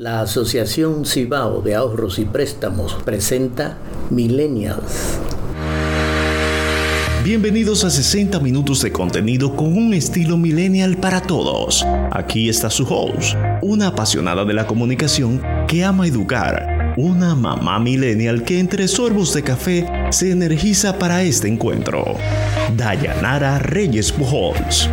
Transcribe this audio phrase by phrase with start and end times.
[0.00, 3.76] La Asociación Cibao de Ahorros y Préstamos presenta
[4.08, 5.18] Millennials.
[7.22, 11.84] Bienvenidos a 60 minutos de contenido con un estilo millennial para todos.
[12.12, 18.42] Aquí está su host, una apasionada de la comunicación que ama educar, una mamá millennial
[18.42, 22.16] que entre sorbos de café se energiza para este encuentro.
[22.74, 24.88] Dayanara Reyes Pujols.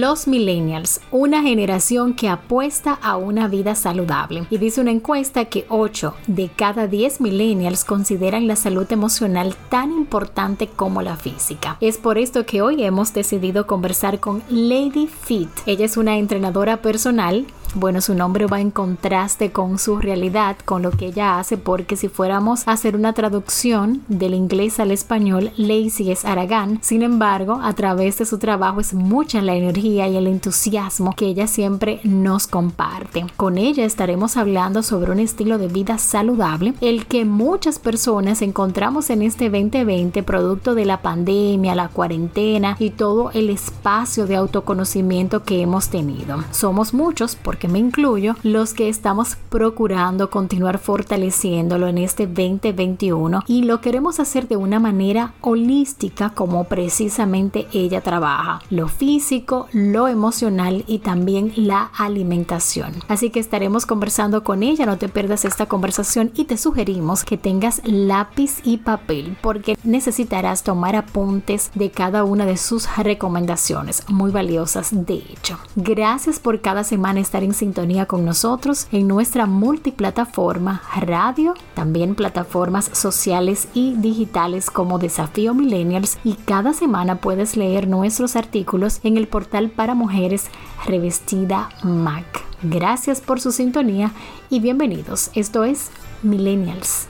[0.00, 4.46] Los millennials, una generación que apuesta a una vida saludable.
[4.48, 9.92] Y dice una encuesta que 8 de cada 10 millennials consideran la salud emocional tan
[9.92, 11.76] importante como la física.
[11.82, 15.50] Es por esto que hoy hemos decidido conversar con Lady Fit.
[15.66, 20.82] Ella es una entrenadora personal bueno, su nombre va en contraste con su realidad, con
[20.82, 25.52] lo que ella hace, porque si fuéramos a hacer una traducción del inglés al español,
[25.56, 26.78] Lacey es Aragán.
[26.82, 31.26] Sin embargo, a través de su trabajo es mucha la energía y el entusiasmo que
[31.26, 33.26] ella siempre nos comparte.
[33.36, 39.10] Con ella estaremos hablando sobre un estilo de vida saludable, el que muchas personas encontramos
[39.10, 45.44] en este 2020 producto de la pandemia, la cuarentena y todo el espacio de autoconocimiento
[45.44, 46.42] que hemos tenido.
[46.50, 53.44] Somos muchos porque que me incluyo, los que estamos procurando continuar fortaleciéndolo en este 2021
[53.46, 60.08] y lo queremos hacer de una manera holística como precisamente ella trabaja, lo físico, lo
[60.08, 62.94] emocional y también la alimentación.
[63.06, 67.36] Así que estaremos conversando con ella, no te pierdas esta conversación y te sugerimos que
[67.36, 74.30] tengas lápiz y papel porque necesitarás tomar apuntes de cada una de sus recomendaciones, muy
[74.30, 75.58] valiosas de hecho.
[75.76, 82.90] Gracias por cada semana estar en sintonía con nosotros en nuestra multiplataforma radio, también plataformas
[82.92, 89.28] sociales y digitales como Desafío Millennials y cada semana puedes leer nuestros artículos en el
[89.28, 90.46] portal para mujeres
[90.86, 92.24] Revestida Mac.
[92.62, 94.12] Gracias por su sintonía
[94.50, 95.30] y bienvenidos.
[95.34, 95.90] Esto es
[96.22, 97.08] Millennials.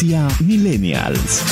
[0.00, 1.42] Millennials.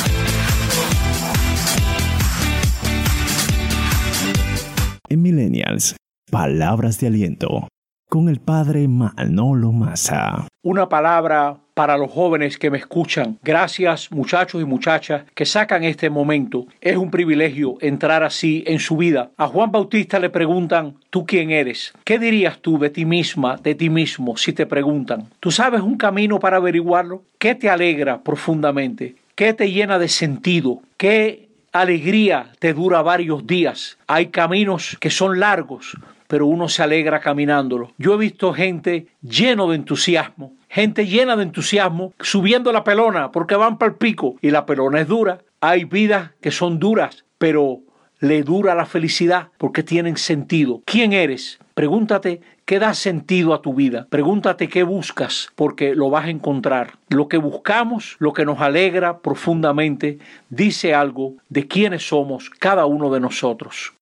[5.09, 5.97] En Millennials,
[6.31, 7.67] palabras de aliento
[8.09, 10.47] con el padre Manolo Massa.
[10.63, 13.39] Una palabra para los jóvenes que me escuchan.
[13.43, 16.67] Gracias muchachos y muchachas que sacan este momento.
[16.81, 19.29] Es un privilegio entrar así en su vida.
[19.37, 21.93] A Juan Bautista le preguntan, ¿tú quién eres?
[22.03, 25.29] ¿Qué dirías tú de ti misma, de ti mismo, si te preguntan?
[25.39, 27.23] ¿Tú sabes un camino para averiguarlo?
[27.37, 29.17] ¿Qué te alegra profundamente?
[29.35, 30.81] ¿Qué te llena de sentido?
[30.97, 33.99] ¿Qué alegría te dura varios días?
[34.07, 35.95] Hay caminos que son largos,
[36.27, 37.93] pero uno se alegra caminándolo.
[37.99, 43.57] Yo he visto gente lleno de entusiasmo, gente llena de entusiasmo subiendo la pelona porque
[43.57, 45.41] van para el pico y la pelona es dura.
[45.61, 47.81] Hay vidas que son duras, pero
[48.21, 50.83] le dura la felicidad porque tienen sentido.
[50.85, 51.59] ¿Quién eres?
[51.75, 54.07] Pregúntate qué da sentido a tu vida.
[54.09, 56.95] Pregúntate qué buscas porque lo vas a encontrar.
[57.09, 63.13] Lo que buscamos, lo que nos alegra profundamente, dice algo de quiénes somos cada uno
[63.13, 63.93] de nosotros.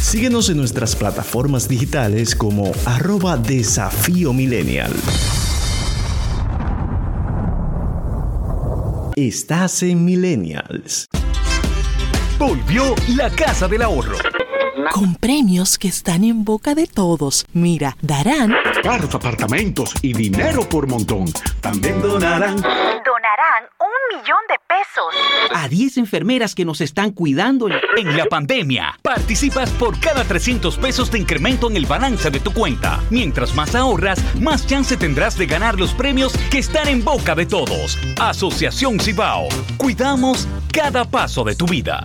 [0.00, 4.92] Síguenos en nuestras plataformas digitales como arroba desafío millennial.
[9.16, 11.08] Estás en Millennials.
[12.38, 14.16] Volvió la Casa del Ahorro.
[14.92, 17.44] Con premios que están en boca de todos.
[17.52, 21.26] Mira, darán carros, apartamentos y dinero por montón.
[21.60, 22.56] También donarán.
[22.56, 23.64] Donarán
[24.08, 25.14] millón de pesos.
[25.54, 28.98] A 10 enfermeras que nos están cuidando en la pandemia.
[29.02, 33.00] Participas por cada 300 pesos de incremento en el balance de tu cuenta.
[33.10, 37.46] Mientras más ahorras, más chance tendrás de ganar los premios que están en boca de
[37.46, 37.98] todos.
[38.20, 39.48] Asociación Cibao.
[39.76, 42.02] Cuidamos cada paso de tu vida.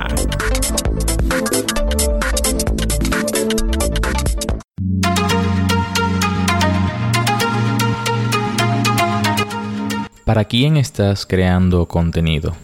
[10.32, 12.54] ¿Para quién estás creando contenido?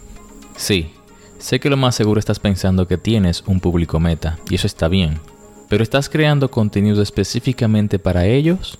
[0.56, 0.90] Sí,
[1.38, 4.88] sé que lo más seguro estás pensando que tienes un público meta, y eso está
[4.88, 5.20] bien,
[5.68, 8.78] pero ¿estás creando contenido específicamente para ellos?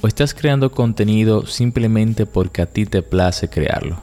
[0.00, 3.98] ¿O estás creando contenido simplemente porque a ti te place crearlo?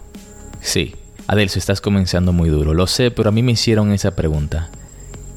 [0.60, 0.94] Sí,
[1.28, 4.72] Adelso, estás comenzando muy duro, lo sé, pero a mí me hicieron esa pregunta.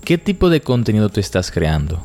[0.04, 2.04] ¿Qué tipo de contenido tú estás creando?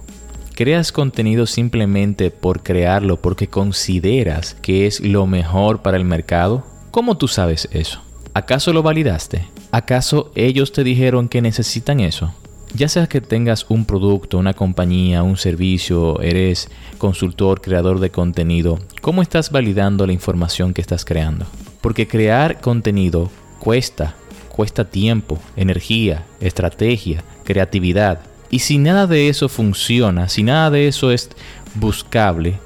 [0.59, 6.65] ¿Creas contenido simplemente por crearlo porque consideras que es lo mejor para el mercado?
[6.91, 8.01] ¿Cómo tú sabes eso?
[8.33, 9.47] ¿Acaso lo validaste?
[9.71, 12.33] ¿Acaso ellos te dijeron que necesitan eso?
[12.75, 18.79] Ya sea que tengas un producto, una compañía, un servicio, eres consultor, creador de contenido,
[18.99, 21.45] ¿cómo estás validando la información que estás creando?
[21.79, 24.15] Porque crear contenido cuesta,
[24.49, 28.19] cuesta tiempo, energía, estrategia, creatividad.
[28.51, 31.29] Y si nada de eso funciona, si nada de eso es
[31.75, 32.59] buscable,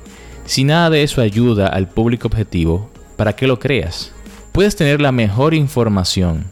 [0.46, 4.12] si nada de eso ayuda al público objetivo, ¿para qué lo creas?
[4.52, 6.46] Puedes tener la mejor información,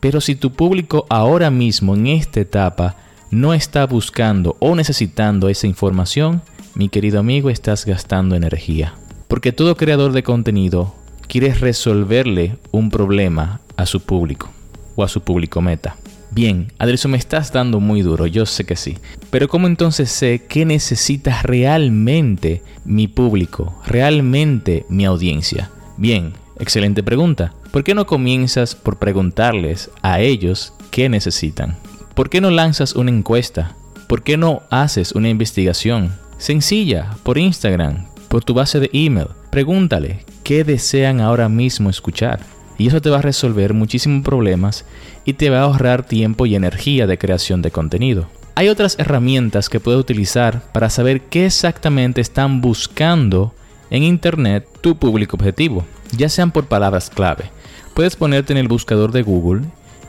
[0.00, 2.96] pero si tu público ahora mismo en esta etapa
[3.30, 6.42] no está buscando o necesitando esa información,
[6.74, 8.94] mi querido amigo, estás gastando energía.
[9.26, 10.94] Porque todo creador de contenido
[11.26, 14.48] quiere resolverle un problema a su público
[14.96, 15.96] o a su público meta.
[16.30, 18.98] Bien, Adriso, me estás dando muy duro, yo sé que sí.
[19.30, 25.70] Pero ¿cómo entonces sé qué necesita realmente mi público, realmente mi audiencia?
[25.96, 27.54] Bien, excelente pregunta.
[27.70, 31.76] ¿Por qué no comienzas por preguntarles a ellos qué necesitan?
[32.14, 33.76] ¿Por qué no lanzas una encuesta?
[34.06, 36.14] ¿Por qué no haces una investigación?
[36.38, 39.28] Sencilla, por Instagram, por tu base de email.
[39.50, 42.40] Pregúntale qué desean ahora mismo escuchar.
[42.78, 44.84] Y eso te va a resolver muchísimos problemas
[45.24, 48.28] y te va a ahorrar tiempo y energía de creación de contenido.
[48.54, 53.52] Hay otras herramientas que puedes utilizar para saber qué exactamente están buscando
[53.90, 55.84] en Internet tu público objetivo,
[56.16, 57.50] ya sean por palabras clave.
[57.94, 59.62] Puedes ponerte en el buscador de Google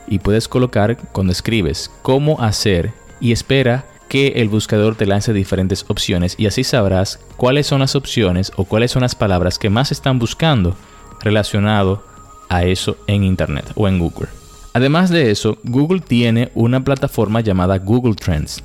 [0.08, 5.84] y puedes colocar cuando escribes cómo hacer y espera que el buscador te lance diferentes
[5.88, 9.92] opciones y así sabrás cuáles son las opciones o cuáles son las palabras que más
[9.92, 10.76] están buscando
[11.20, 12.02] relacionado
[12.50, 14.28] a eso en Internet o en Google.
[14.74, 18.62] Además de eso, Google tiene una plataforma llamada Google Trends,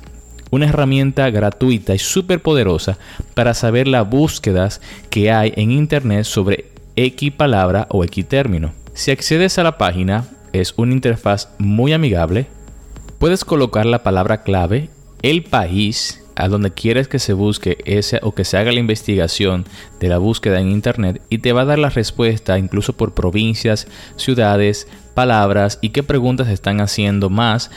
[0.50, 2.98] una herramienta gratuita y súper poderosa
[3.34, 6.66] para saber las búsquedas que hay en Internet sobre
[6.96, 8.72] X palabra o X término.
[8.94, 12.46] Si accedes a la página, es una interfaz muy amigable.
[13.18, 14.90] Puedes colocar la palabra clave,
[15.22, 19.64] el país, a donde quieres que se busque ese o que se haga la investigación
[19.98, 23.88] de la búsqueda en internet y te va a dar la respuesta incluso por provincias,
[24.16, 27.70] ciudades, palabras y qué preguntas están haciendo más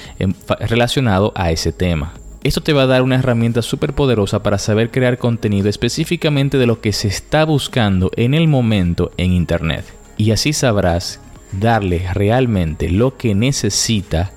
[0.59, 2.13] relacionado a ese tema.
[2.43, 6.67] Esto te va a dar una herramienta súper poderosa para saber crear contenido específicamente de
[6.67, 9.83] lo que se está buscando en el momento en Internet.
[10.15, 11.19] Y así sabrás
[11.51, 14.31] darle realmente lo que necesita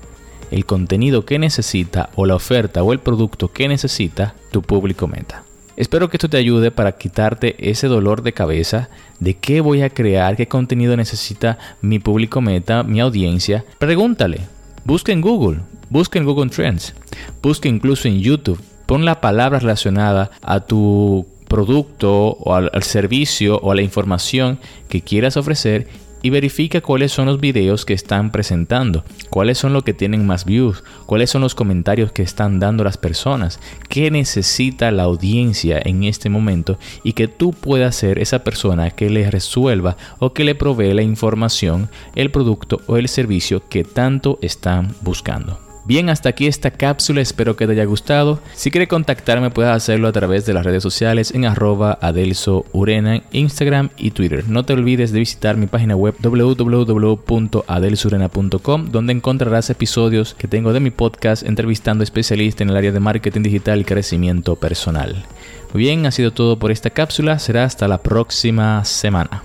[0.53, 5.43] el contenido que necesita o la oferta o el producto que necesita tu público meta.
[5.75, 9.89] Espero que esto te ayude para quitarte ese dolor de cabeza de qué voy a
[9.89, 13.65] crear, qué contenido necesita mi público meta, mi audiencia.
[13.79, 14.41] Pregúntale,
[14.85, 16.93] busca en Google, busca en Google Trends,
[17.41, 23.57] busca incluso en YouTube, pon la palabra relacionada a tu producto o al, al servicio
[23.57, 25.87] o a la información que quieras ofrecer
[26.23, 30.45] y verifica cuáles son los videos que están presentando, cuáles son los que tienen más
[30.45, 36.05] views, cuáles son los comentarios que están dando las personas, qué necesita la audiencia en
[36.05, 40.55] este momento y que tú puedas ser esa persona que le resuelva o que le
[40.55, 45.72] provee la información, el producto o el servicio que tanto están buscando.
[45.85, 48.39] Bien, hasta aquí esta cápsula, espero que te haya gustado.
[48.53, 53.21] Si quieres contactarme puedes hacerlo a través de las redes sociales en arroba Adelso Urena,
[53.33, 54.45] Instagram y Twitter.
[54.47, 60.79] No te olvides de visitar mi página web www.adelsurena.com donde encontrarás episodios que tengo de
[60.79, 65.25] mi podcast entrevistando especialistas en el área de marketing digital y crecimiento personal.
[65.73, 69.43] Muy bien, ha sido todo por esta cápsula, será hasta la próxima semana.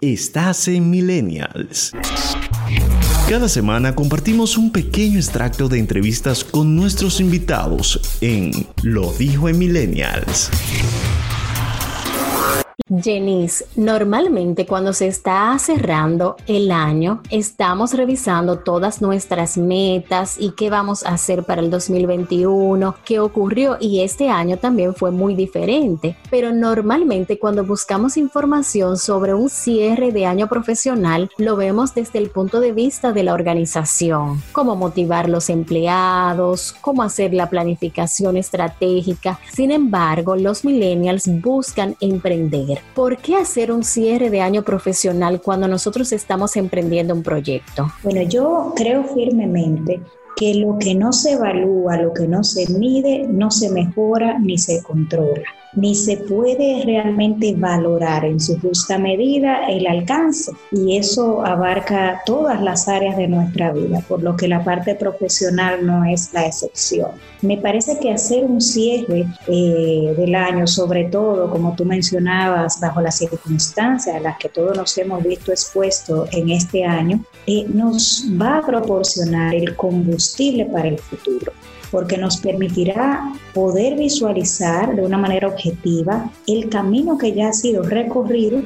[0.00, 1.92] Estás en Millennials.
[3.28, 8.50] Cada semana compartimos un pequeño extracto de entrevistas con nuestros invitados en
[8.82, 10.50] Lo dijo en Millennials.
[12.88, 20.70] Jenice, normalmente cuando se está cerrando el año, estamos revisando todas nuestras metas y qué
[20.70, 26.16] vamos a hacer para el 2021, qué ocurrió y este año también fue muy diferente.
[26.30, 32.30] Pero normalmente cuando buscamos información sobre un cierre de año profesional, lo vemos desde el
[32.30, 39.38] punto de vista de la organización, cómo motivar los empleados, cómo hacer la planificación estratégica.
[39.52, 45.66] Sin embargo, los millennials buscan emprender ¿Por qué hacer un cierre de año profesional cuando
[45.68, 47.92] nosotros estamos emprendiendo un proyecto?
[48.02, 50.00] Bueno, yo creo firmemente
[50.36, 54.58] que lo que no se evalúa, lo que no se mide, no se mejora ni
[54.58, 61.44] se controla ni se puede realmente valorar en su justa medida el alcance y eso
[61.44, 66.32] abarca todas las áreas de nuestra vida, por lo que la parte profesional no es
[66.32, 67.10] la excepción.
[67.42, 73.00] Me parece que hacer un cierre eh, del año, sobre todo, como tú mencionabas, bajo
[73.00, 78.26] las circunstancias a las que todos nos hemos visto expuestos en este año, eh, nos
[78.40, 81.52] va a proporcionar el combustible para el futuro
[81.90, 87.82] porque nos permitirá poder visualizar de una manera objetiva el camino que ya ha sido
[87.82, 88.62] recorrido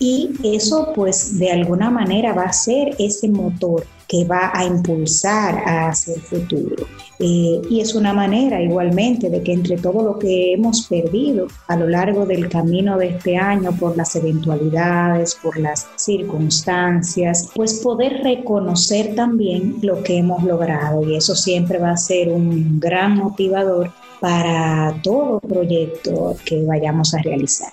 [0.00, 5.62] y eso pues de alguna manera va a ser ese motor que va a impulsar
[5.64, 6.84] hacia el futuro.
[7.20, 11.76] Eh, y es una manera igualmente de que entre todo lo que hemos perdido a
[11.76, 18.22] lo largo del camino de este año por las eventualidades, por las circunstancias, pues poder
[18.24, 21.08] reconocer también lo que hemos logrado.
[21.08, 27.18] Y eso siempre va a ser un gran motivador para todo proyecto que vayamos a
[27.18, 27.72] realizar.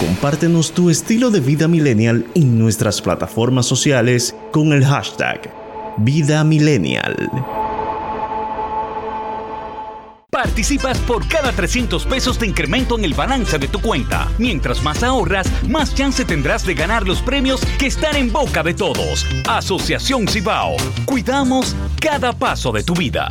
[0.00, 5.50] Compártenos tu estilo de vida millennial en nuestras plataformas sociales con el hashtag
[5.96, 7.30] Vida Millennial.
[10.30, 14.28] Participas por cada 300 pesos de incremento en el balance de tu cuenta.
[14.36, 18.74] Mientras más ahorras, más chance tendrás de ganar los premios que están en boca de
[18.74, 19.24] todos.
[19.48, 20.76] Asociación Cibao.
[21.06, 23.30] Cuidamos cada paso de tu vida.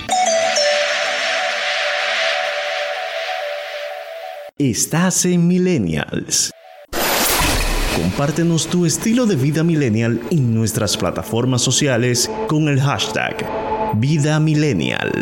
[4.58, 6.52] Estás en Millennials.
[7.96, 13.36] Compártenos tu estilo de vida millennial en nuestras plataformas sociales con el hashtag
[13.94, 15.12] Vida Millennial.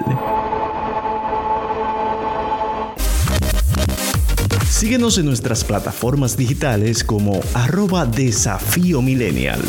[4.83, 9.61] Síguenos en nuestras plataformas digitales como arroba desafío millennial.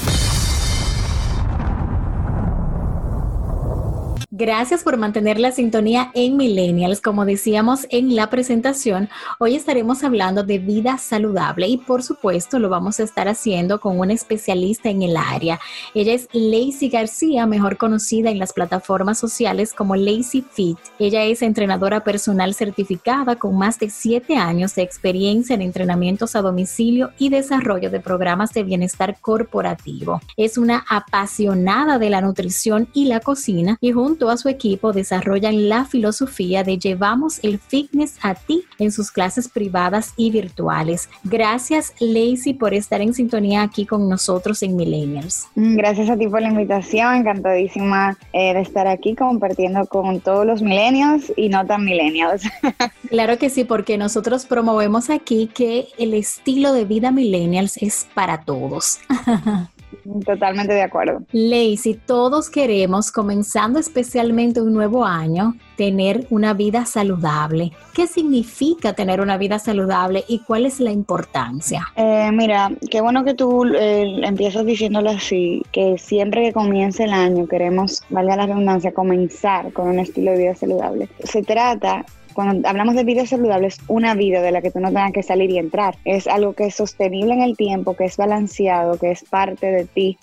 [4.43, 6.99] Gracias por mantener la sintonía en Millennials.
[6.99, 9.07] Como decíamos en la presentación,
[9.39, 13.97] hoy estaremos hablando de vida saludable y por supuesto lo vamos a estar haciendo con
[13.97, 15.61] una especialista en el área.
[15.93, 20.77] Ella es Lacey García, mejor conocida en las plataformas sociales como Lacey Fit.
[20.99, 26.41] Ella es entrenadora personal certificada con más de siete años de experiencia en entrenamientos a
[26.41, 30.19] domicilio y desarrollo de programas de bienestar corporativo.
[30.35, 35.69] Es una apasionada de la nutrición y la cocina y junto a su equipo desarrollan
[35.69, 41.09] la filosofía de llevamos el fitness a ti en sus clases privadas y virtuales.
[41.23, 45.47] Gracias Lacey por estar en sintonía aquí con nosotros en Millennials.
[45.55, 50.45] Mm, gracias a ti por la invitación, encantadísima eh, de estar aquí compartiendo con todos
[50.45, 52.43] los millennials y no tan millennials.
[53.09, 58.43] claro que sí, porque nosotros promovemos aquí que el estilo de vida millennials es para
[58.43, 58.99] todos.
[60.25, 61.21] Totalmente de acuerdo.
[61.31, 67.71] Lacey, todos queremos, comenzando especialmente un nuevo año, tener una vida saludable.
[67.93, 71.87] ¿Qué significa tener una vida saludable y cuál es la importancia?
[71.95, 77.13] Eh, mira, qué bueno que tú eh, empiezas diciéndolo así, que siempre que comience el
[77.13, 81.09] año queremos, valga la redundancia, comenzar con un estilo de vida saludable.
[81.23, 84.89] Se trata cuando hablamos de vida saludable, es una vida de la que tú no
[84.89, 85.95] tengas que salir y entrar.
[86.05, 89.85] Es algo que es sostenible en el tiempo, que es balanceado, que es parte de
[89.85, 90.17] ti.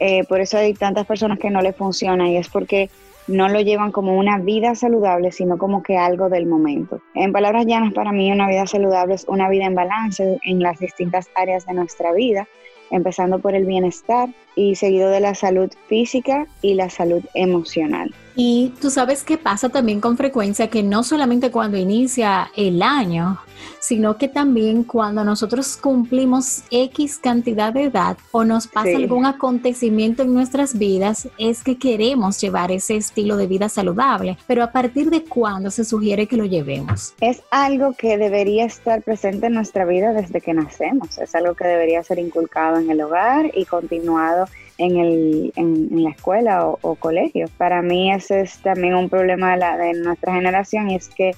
[0.00, 2.88] Eh, por eso hay tantas personas que no le funciona y es porque
[3.26, 7.00] no lo llevan como una vida saludable, sino como que algo del momento.
[7.14, 10.78] En palabras llanas, para mí una vida saludable es una vida en balance en las
[10.78, 12.48] distintas áreas de nuestra vida,
[12.90, 18.14] empezando por el bienestar y seguido de la salud física y la salud emocional.
[18.34, 23.38] Y tú sabes qué pasa también con frecuencia, que no solamente cuando inicia el año,
[23.80, 30.22] sino que también cuando nosotros cumplimos X cantidad de edad o nos pasa algún acontecimiento
[30.22, 34.36] en nuestras vidas, es que queremos llevar ese estilo de vida saludable.
[34.46, 37.14] Pero a partir de cuándo se sugiere que lo llevemos?
[37.20, 41.18] Es algo que debería estar presente en nuestra vida desde que nacemos.
[41.18, 44.46] Es algo que debería ser inculcado en el hogar y continuado
[44.78, 47.46] en, el, en, la escuela o, colegio.
[47.58, 51.32] Para mí ese es también un problema de, la, de nuestra generación y es que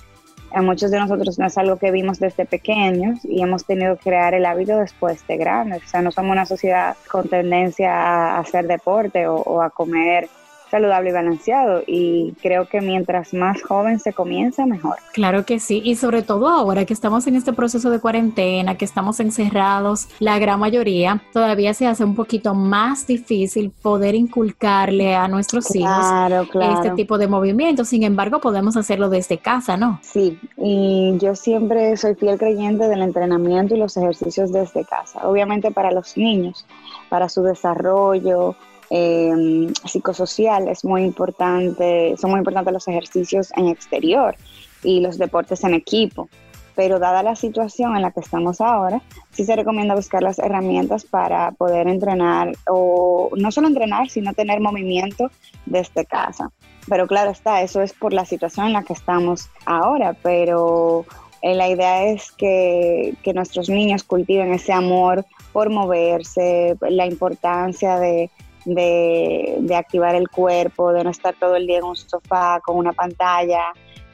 [0.53, 4.05] a muchos de nosotros no es algo que vimos desde pequeños y hemos tenido que
[4.05, 5.85] crear el hábito después de grandes.
[5.85, 10.29] O sea, no somos una sociedad con tendencia a hacer deporte o a comer
[10.71, 14.97] saludable y balanceado y creo que mientras más joven se comienza, mejor.
[15.13, 18.85] Claro que sí, y sobre todo ahora que estamos en este proceso de cuarentena, que
[18.85, 25.29] estamos encerrados, la gran mayoría, todavía se hace un poquito más difícil poder inculcarle a
[25.29, 26.07] nuestros hijos
[26.55, 29.99] este tipo de movimientos, sin embargo podemos hacerlo desde casa, ¿no?
[30.03, 35.71] Sí, y yo siempre soy fiel creyente del entrenamiento y los ejercicios desde casa, obviamente
[35.71, 36.67] para los niños,
[37.09, 38.55] para su desarrollo,
[38.91, 44.35] eh, psicosocial es muy importante, son muy importantes los ejercicios en exterior
[44.83, 46.29] y los deportes en equipo.
[46.75, 51.05] Pero dada la situación en la que estamos ahora, sí se recomienda buscar las herramientas
[51.05, 55.31] para poder entrenar o no solo entrenar, sino tener movimiento
[55.67, 56.51] desde casa.
[56.89, 61.05] Pero claro está, eso es por la situación en la que estamos ahora, pero
[61.43, 67.99] eh, la idea es que, que nuestros niños cultiven ese amor por moverse, la importancia
[67.99, 68.31] de,
[68.65, 72.93] de, activar el cuerpo, de no estar todo el día en un sofá con una
[72.93, 73.73] pantalla,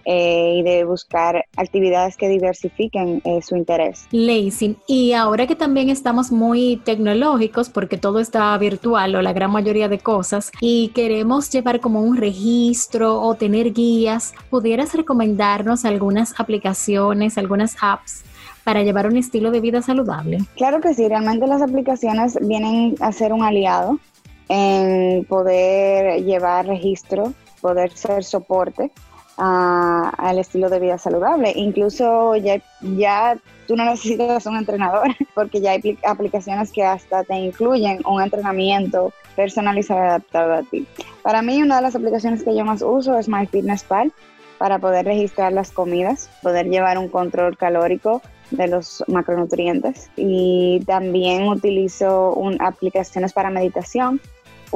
[0.09, 4.07] eh, y de buscar actividades que diversifiquen eh, su interés.
[4.13, 9.51] Lacey, y ahora que también estamos muy tecnológicos porque todo está virtual o la gran
[9.51, 16.39] mayoría de cosas y queremos llevar como un registro o tener guías, ¿pudieras recomendarnos algunas
[16.39, 18.23] aplicaciones, algunas apps
[18.63, 20.39] para llevar un estilo de vida saludable?
[20.55, 23.99] Claro que sí, realmente las aplicaciones vienen a ser un aliado
[24.49, 28.91] en poder llevar registro, poder ser soporte
[29.39, 31.53] al estilo de vida saludable.
[31.55, 37.35] Incluso ya, ya tú no necesitas un entrenador porque ya hay aplicaciones que hasta te
[37.35, 40.87] incluyen un entrenamiento personalizado adaptado a ti.
[41.23, 44.13] Para mí una de las aplicaciones que yo más uso es MyFitnessPal
[44.59, 51.49] para poder registrar las comidas, poder llevar un control calórico de los macronutrientes y también
[51.49, 54.21] utilizo aplicaciones para meditación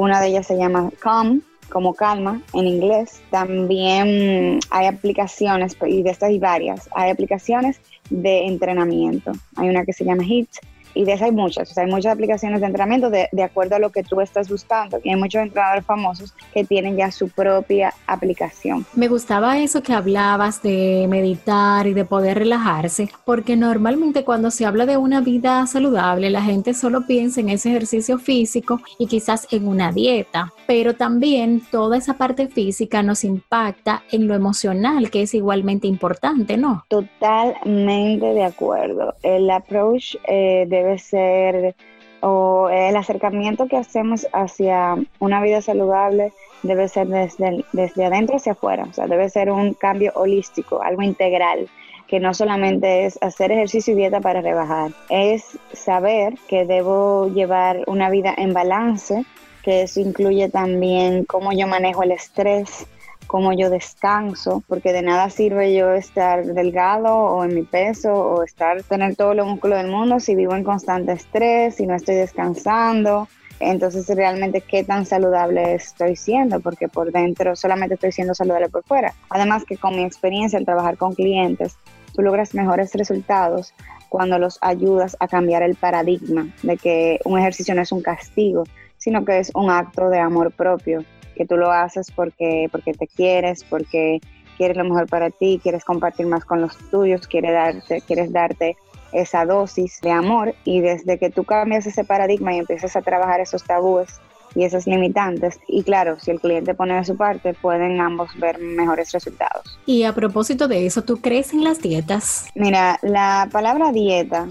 [0.00, 3.20] una de ellas se llama Calm, como calma en inglés.
[3.30, 9.32] También hay aplicaciones, y de estas hay varias, hay aplicaciones de entrenamiento.
[9.56, 10.48] Hay una que se llama HIT,
[10.94, 13.76] y de eso hay muchas, o sea, hay muchas aplicaciones de entrenamiento de, de acuerdo
[13.76, 15.00] a lo que tú estás buscando.
[15.02, 18.86] Y hay muchos entrenadores famosos que tienen ya su propia aplicación.
[18.94, 24.66] Me gustaba eso que hablabas de meditar y de poder relajarse, porque normalmente cuando se
[24.66, 29.46] habla de una vida saludable, la gente solo piensa en ese ejercicio físico y quizás
[29.50, 35.22] en una dieta, pero también toda esa parte física nos impacta en lo emocional, que
[35.22, 36.84] es igualmente importante, ¿no?
[36.88, 39.14] Totalmente de acuerdo.
[39.22, 41.74] El approach eh, debe ser,
[42.20, 48.52] o el acercamiento que hacemos hacia una vida saludable debe ser desde, desde adentro hacia
[48.52, 51.68] afuera, o sea, debe ser un cambio holístico, algo integral
[52.06, 57.84] que no solamente es hacer ejercicio y dieta para rebajar, es saber que debo llevar
[57.86, 59.24] una vida en balance,
[59.62, 62.88] que eso incluye también cómo yo manejo el estrés,
[63.30, 68.42] cómo yo descanso, porque de nada sirve yo estar delgado o en mi peso o
[68.42, 72.16] estar tener todo lo músculo del mundo si vivo en constante estrés, si no estoy
[72.16, 73.28] descansando.
[73.60, 76.58] Entonces, realmente, ¿qué tan saludable estoy siendo?
[76.58, 79.14] Porque por dentro solamente estoy siendo saludable por fuera.
[79.28, 81.76] Además que con mi experiencia al trabajar con clientes,
[82.12, 83.72] tú logras mejores resultados
[84.08, 88.64] cuando los ayudas a cambiar el paradigma de que un ejercicio no es un castigo,
[88.98, 91.04] sino que es un acto de amor propio,
[91.36, 94.20] que tú lo haces porque, porque te quieres, porque
[94.56, 98.76] quieres lo mejor para ti, quieres compartir más con los tuyos, quieres darte, quieres darte
[99.12, 103.40] esa dosis de amor y desde que tú cambias ese paradigma y empiezas a trabajar
[103.40, 104.20] esos tabúes
[104.54, 105.58] y esas limitantes.
[105.68, 109.78] Y claro, si el cliente pone de su parte, pueden ambos ver mejores resultados.
[109.86, 112.46] Y a propósito de eso, ¿tú crees en las dietas?
[112.54, 114.46] Mira, la palabra dieta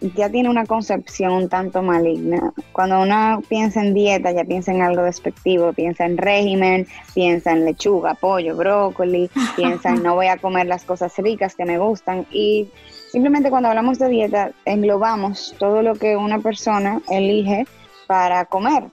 [0.00, 2.52] ya tiene una concepción un tanto maligna.
[2.72, 7.64] Cuando uno piensa en dieta, ya piensa en algo despectivo, piensa en régimen, piensa en
[7.64, 12.26] lechuga, pollo, brócoli, piensa en no voy a comer las cosas ricas que me gustan
[12.30, 12.68] y
[13.10, 17.66] simplemente cuando hablamos de dieta englobamos todo lo que una persona elige
[18.06, 18.84] para comer.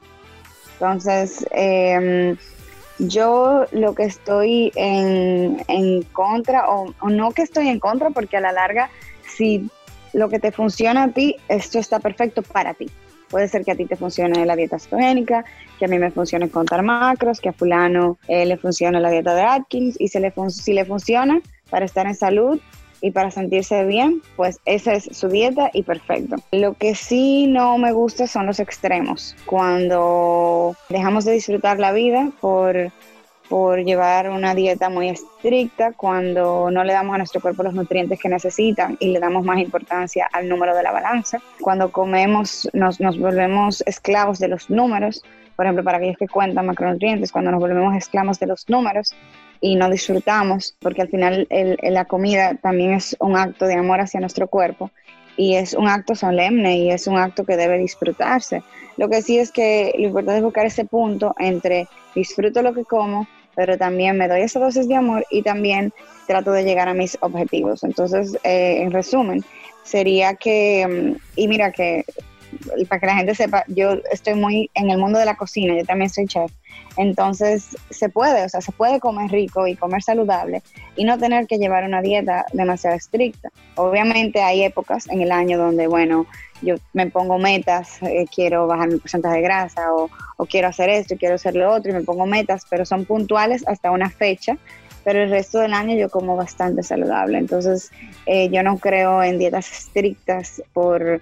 [0.74, 2.38] Entonces, em,
[3.00, 8.38] yo lo que estoy en, en contra, o, o, no que estoy en contra, porque
[8.38, 8.90] a la larga,
[9.28, 9.70] si
[10.18, 12.88] lo que te funciona a ti, esto está perfecto para ti.
[13.30, 15.46] Puede ser que a ti te funcione la dieta cetogénica,
[15.78, 19.36] que a mí me funcione contar macros, que a fulano eh, le funcione la dieta
[19.36, 22.60] de Atkins, y si le, si le funciona para estar en salud,
[23.00, 26.38] y para sentirse bien, pues esa es su dieta y perfecto.
[26.52, 32.32] Lo que sí no me gusta son los extremos, cuando dejamos de disfrutar la vida
[32.42, 32.92] por,
[33.50, 38.20] por llevar una dieta muy estricta, cuando no le damos a nuestro cuerpo los nutrientes
[38.20, 43.00] que necesitan y le damos más importancia al número de la balanza, cuando comemos nos,
[43.00, 45.24] nos volvemos esclavos de los números,
[45.56, 49.16] por ejemplo, para aquellos que cuentan macronutrientes, cuando nos volvemos esclavos de los números,
[49.62, 54.02] y no disfrutamos, porque al final el, la comida también es un acto de amor
[54.02, 54.92] hacia nuestro cuerpo
[55.36, 58.64] y es un acto solemne y es un acto que debe disfrutarse.
[58.98, 62.84] Lo que sí es que lo importante es buscar ese punto entre disfruto lo que
[62.84, 63.28] como,
[63.58, 65.92] pero también me doy esa dosis de amor y también
[66.28, 67.84] trato de llegar a mis objetivos.
[67.84, 69.44] Entonces, eh, en resumen,
[69.84, 72.06] sería que, mm, y mira que
[72.88, 75.86] para que la gente sepa, yo estoy muy en el mundo de la cocina, yo
[75.86, 76.52] también soy chef,
[76.96, 80.64] entonces se puede, o sea, se puede comer rico y comer saludable
[80.96, 83.50] y no tener que llevar una dieta demasiado estricta.
[83.76, 86.26] Obviamente hay épocas en el año donde, bueno,
[86.62, 90.90] yo me pongo metas, eh, quiero bajar mi porcentaje de grasa o, o quiero hacer
[90.90, 94.58] esto, quiero hacer lo otro y me pongo metas, pero son puntuales hasta una fecha
[95.08, 97.38] pero el resto del año yo como bastante saludable.
[97.38, 97.92] Entonces,
[98.26, 101.22] eh, yo no creo en dietas estrictas por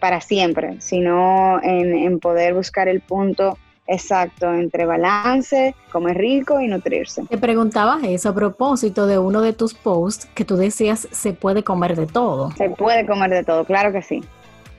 [0.00, 7.24] para siempre, sino en, poder buscar el punto exacto entre balance, comer rico y nutrirse.
[7.28, 11.62] Te preguntaba eso a propósito de uno de tus posts que tú decías se puede
[11.62, 12.50] comer de todo.
[12.52, 14.22] Se puede comer de todo, claro que sí.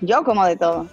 [0.01, 0.87] Yo como de todo.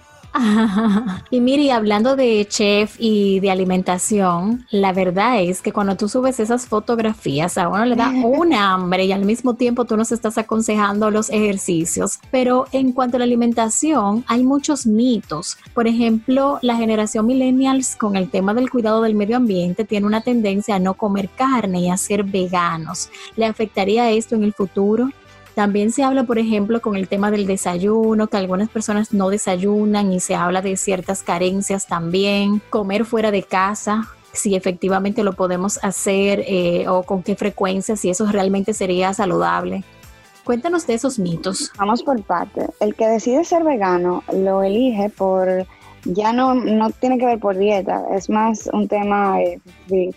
[1.29, 6.39] Y mire, hablando de chef y de alimentación, la verdad es que cuando tú subes
[6.39, 10.37] esas fotografías a uno le da un hambre y al mismo tiempo tú nos estás
[10.37, 12.19] aconsejando los ejercicios.
[12.31, 15.57] Pero en cuanto a la alimentación, hay muchos mitos.
[15.73, 20.21] Por ejemplo, la generación millennials con el tema del cuidado del medio ambiente tiene una
[20.21, 23.09] tendencia a no comer carne y a ser veganos.
[23.35, 25.09] ¿Le afectaría esto en el futuro?
[25.55, 30.11] También se habla, por ejemplo, con el tema del desayuno, que algunas personas no desayunan
[30.11, 32.61] y se habla de ciertas carencias también.
[32.71, 38.09] Comer fuera de casa, si efectivamente lo podemos hacer eh, o con qué frecuencia, si
[38.09, 39.83] eso realmente sería saludable.
[40.43, 41.71] Cuéntanos de esos mitos.
[41.77, 42.65] Vamos por parte.
[42.79, 45.67] El que decide ser vegano lo elige por,
[46.03, 49.59] ya no, no tiene que ver por dieta, es más un tema eh,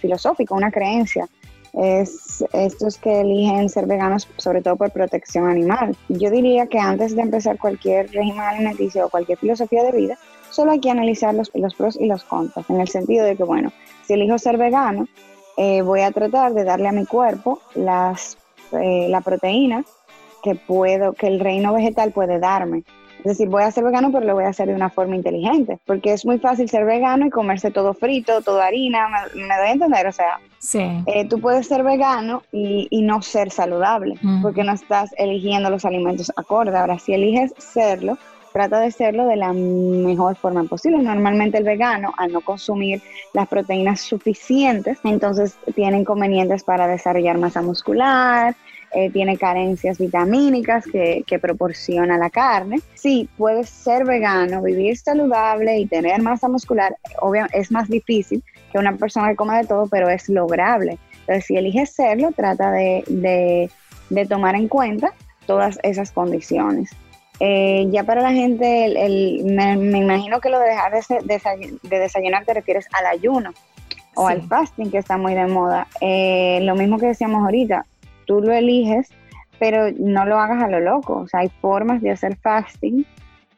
[0.00, 1.28] filosófico, una creencia
[1.76, 5.96] es estos que eligen ser veganos sobre todo por protección animal.
[6.08, 10.18] Yo diría que antes de empezar cualquier régimen alimenticio o cualquier filosofía de vida,
[10.50, 13.44] solo hay que analizar los, los pros y los contras, en el sentido de que,
[13.44, 13.72] bueno,
[14.06, 15.06] si elijo ser vegano,
[15.58, 18.38] eh, voy a tratar de darle a mi cuerpo las,
[18.72, 19.84] eh, la proteína
[20.42, 22.84] que puedo, que el reino vegetal puede darme.
[23.18, 25.78] Es decir, voy a ser vegano, pero lo voy a hacer de una forma inteligente,
[25.84, 29.72] porque es muy fácil ser vegano y comerse todo frito, todo harina, me, doy a
[29.72, 30.38] entender, o sea,
[31.06, 36.32] eh, tú puedes ser vegano y, no ser saludable, porque no estás eligiendo los alimentos
[36.36, 36.76] acorde.
[36.76, 38.18] Ahora, si eliges serlo,
[38.56, 40.98] trata de serlo de la mejor forma posible.
[40.98, 43.02] Normalmente el vegano, al no consumir
[43.34, 48.56] las proteínas suficientes, entonces tiene inconvenientes para desarrollar masa muscular,
[48.92, 52.80] eh, tiene carencias vitamínicas que, que, proporciona la carne.
[52.94, 56.96] Sí, puedes ser vegano, vivir saludable y tener masa muscular.
[57.20, 60.98] Obviamente es más difícil que una persona que coma de todo, pero es lograble.
[61.20, 63.70] Entonces, si eliges serlo, trata de, de,
[64.10, 65.12] de tomar en cuenta
[65.46, 66.90] todas esas condiciones.
[67.38, 72.54] Eh, ya para la gente, el, me, imagino que lo de dejar de, desayunar te
[72.54, 73.52] refieres al ayuno
[74.14, 75.86] o al fasting, que está muy de moda.
[76.00, 77.84] Eh, lo mismo que decíamos ahorita,
[78.26, 79.08] tú lo eliges,
[79.58, 81.20] pero no lo hagas a lo loco.
[81.20, 83.06] O sea, hay formas de hacer fasting,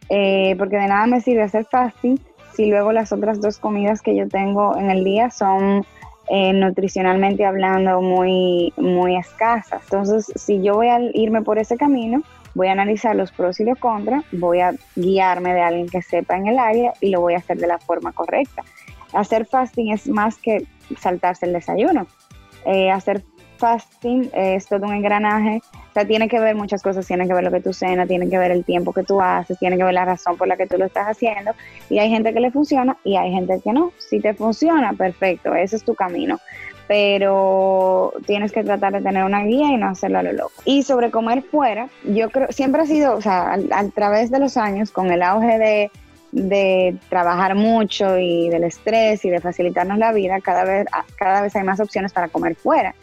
[0.08, 2.18] eh, porque de nada me sirve hacer fasting
[2.54, 5.84] si luego las otras dos comidas que yo tengo en el día son
[6.30, 9.82] nutricionalmente hablando muy, muy escasas.
[9.84, 12.22] Entonces, si yo voy a irme por ese camino,
[12.54, 16.36] voy a analizar los pros y los contras, voy a guiarme de alguien que sepa
[16.36, 18.62] en el área y lo voy a hacer de la forma correcta.
[19.12, 20.66] Hacer fasting es más que
[20.98, 22.06] saltarse el desayuno.
[22.66, 23.22] Eh, hacer
[23.58, 27.44] fasting es todo un engranaje, o sea, tiene que ver muchas cosas, tiene que ver
[27.44, 29.94] lo que tú cenas, tiene que ver el tiempo que tú haces, tiene que ver
[29.94, 31.52] la razón por la que tú lo estás haciendo,
[31.90, 33.92] y hay gente que le funciona y hay gente que no.
[33.98, 36.38] Si te funciona, perfecto, ese es tu camino
[36.88, 40.54] pero tienes que tratar de tener una guía y no hacerlo a lo loco.
[40.64, 44.56] Y sobre comer fuera, yo creo, siempre ha sido, o sea, a, través de los
[44.56, 45.90] años, con el auge de,
[46.32, 51.54] de trabajar mucho y del estrés y de facilitarnos la vida, cada vez, cada vez
[51.54, 52.94] hay más opciones para comer fuera.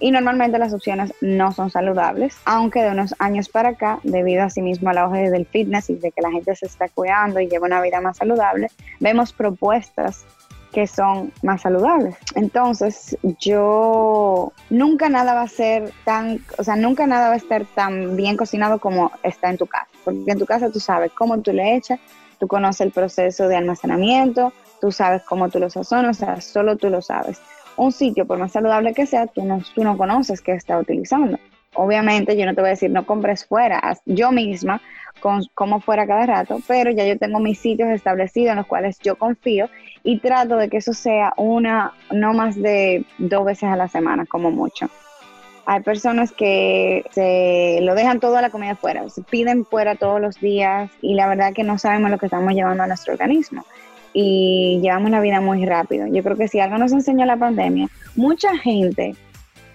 [0.00, 4.50] Y normalmente las opciones no son saludables, aunque de unos años para acá, debido a
[4.50, 7.48] sí mismo al auge del fitness y de que la gente se está cuidando y
[7.48, 8.68] lleva una vida más saludable,
[9.00, 10.26] vemos propuestas
[10.74, 12.16] que son más saludables.
[12.34, 17.64] Entonces, yo nunca nada va a ser tan, o sea, nunca nada va a estar
[17.64, 21.40] tan bien cocinado como está en tu casa, porque en tu casa tú sabes cómo
[21.40, 22.00] tú le echas,
[22.40, 26.76] tú conoces el proceso de almacenamiento, tú sabes cómo tú lo sazonas, o sea, solo
[26.76, 27.40] tú lo sabes.
[27.76, 31.38] Un sitio, por más saludable que sea, tú no, tú no conoces qué está utilizando.
[31.74, 34.80] Obviamente yo no te voy a decir no compres fuera, yo misma
[35.54, 39.16] como fuera cada rato, pero ya yo tengo mis sitios establecidos en los cuales yo
[39.16, 39.68] confío
[40.02, 44.26] y trato de que eso sea una, no más de dos veces a la semana,
[44.26, 44.88] como mucho.
[45.66, 50.38] Hay personas que se lo dejan toda la comida fuera, se piden fuera todos los
[50.38, 53.64] días y la verdad que no sabemos lo que estamos llevando a nuestro organismo
[54.14, 56.06] y llevamos una vida muy rápido.
[56.06, 59.14] Yo creo que si algo nos enseñó la pandemia, mucha gente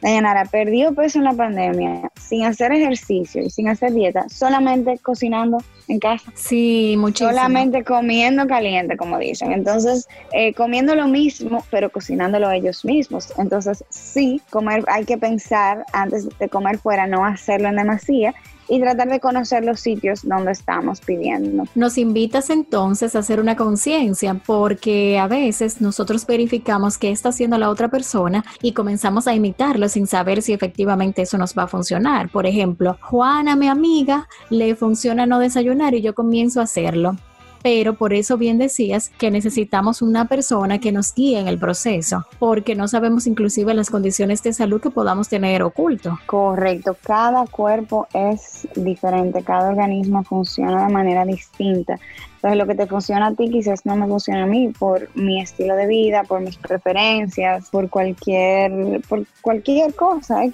[0.01, 5.57] Dayanara perdió peso en la pandemia sin hacer ejercicio y sin hacer dieta, solamente cocinando
[5.87, 6.31] en casa.
[6.35, 7.31] Sí, muchísimo.
[7.31, 9.51] Solamente comiendo caliente, como dicen.
[9.51, 13.33] Entonces, eh, comiendo lo mismo, pero cocinándolo ellos mismos.
[13.37, 18.33] Entonces, sí, comer, hay que pensar antes de comer fuera, no hacerlo en demasía
[18.69, 21.63] y tratar de conocer los sitios donde estamos pidiendo.
[21.75, 27.57] Nos invitas entonces a hacer una conciencia porque a veces nosotros verificamos qué está haciendo
[27.57, 31.67] la otra persona y comenzamos a imitarlo sin saber si efectivamente eso nos va a
[31.67, 32.29] funcionar.
[32.29, 37.17] Por ejemplo, Juana, mi amiga, le funciona no desayunar y yo comienzo a hacerlo
[37.61, 42.25] pero por eso bien decías que necesitamos una persona que nos guíe en el proceso,
[42.39, 46.19] porque no sabemos inclusive las condiciones de salud que podamos tener oculto.
[46.25, 51.99] Correcto, cada cuerpo es diferente, cada organismo funciona de manera distinta.
[52.35, 55.41] Entonces lo que te funciona a ti quizás no me funciona a mí por mi
[55.41, 60.51] estilo de vida, por mis preferencias, por cualquier, por cualquier cosa, Y.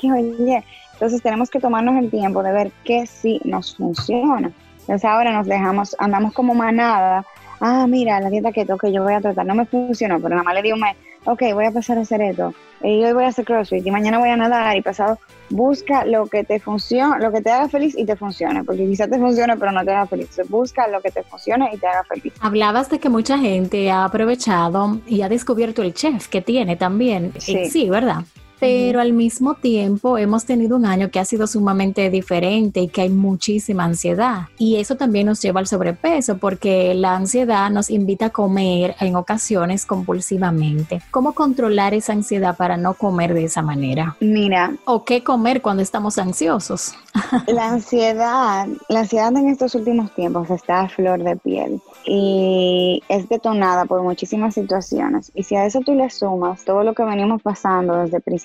[0.94, 4.52] Entonces tenemos que tomarnos el tiempo de ver qué sí nos funciona.
[4.86, 7.26] Entonces ahora nos dejamos, andamos como manada.
[7.60, 10.44] Ah, mira, la dieta keto que yo voy a tratar no me funcionó, pero nada
[10.44, 10.96] más le di un mes.
[11.26, 12.54] Ok, voy a pasar a hacer esto.
[12.84, 15.18] Y hoy voy a hacer crossfit y mañana voy a nadar y pasado.
[15.50, 19.10] Busca lo que te funcione, lo que te haga feliz y te funcione, porque quizás
[19.10, 20.40] te funcione pero no te haga feliz.
[20.50, 22.32] Busca lo que te funcione y te haga feliz.
[22.42, 27.34] Hablabas de que mucha gente ha aprovechado y ha descubierto el chef que tiene también.
[27.40, 28.24] Sí, sí ¿verdad?
[28.60, 33.02] Pero al mismo tiempo hemos tenido un año que ha sido sumamente diferente y que
[33.02, 34.48] hay muchísima ansiedad.
[34.58, 39.16] Y eso también nos lleva al sobrepeso porque la ansiedad nos invita a comer en
[39.16, 41.02] ocasiones compulsivamente.
[41.12, 44.16] ¿Cómo controlar esa ansiedad para no comer de esa manera?
[44.20, 44.76] Mira.
[44.86, 46.94] ¿O qué comer cuando estamos ansiosos?
[47.48, 53.28] la ansiedad, la ansiedad en estos últimos tiempos está a flor de piel y es
[53.30, 55.32] detonada por muchísimas situaciones.
[55.34, 58.45] Y si a eso tú le sumas todo lo que venimos pasando desde principios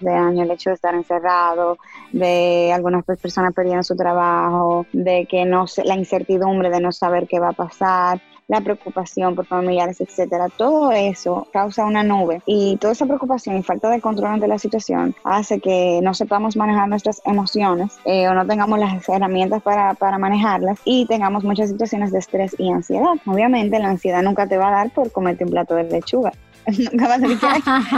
[0.00, 1.78] de año, el hecho de estar encerrado,
[2.12, 7.38] de algunas personas perdiendo su trabajo, de que no la incertidumbre de no saber qué
[7.38, 10.48] va a pasar, la preocupación por familiares, etcétera.
[10.54, 14.58] Todo eso causa una nube y toda esa preocupación y falta de control ante la
[14.58, 19.94] situación hace que no sepamos manejar nuestras emociones eh, o no tengamos las herramientas para,
[19.94, 23.14] para manejarlas y tengamos muchas situaciones de estrés y ansiedad.
[23.26, 26.32] Obviamente la ansiedad nunca te va a dar por comerte un plato de lechuga.
[26.92, 27.48] Nunca vas a decir,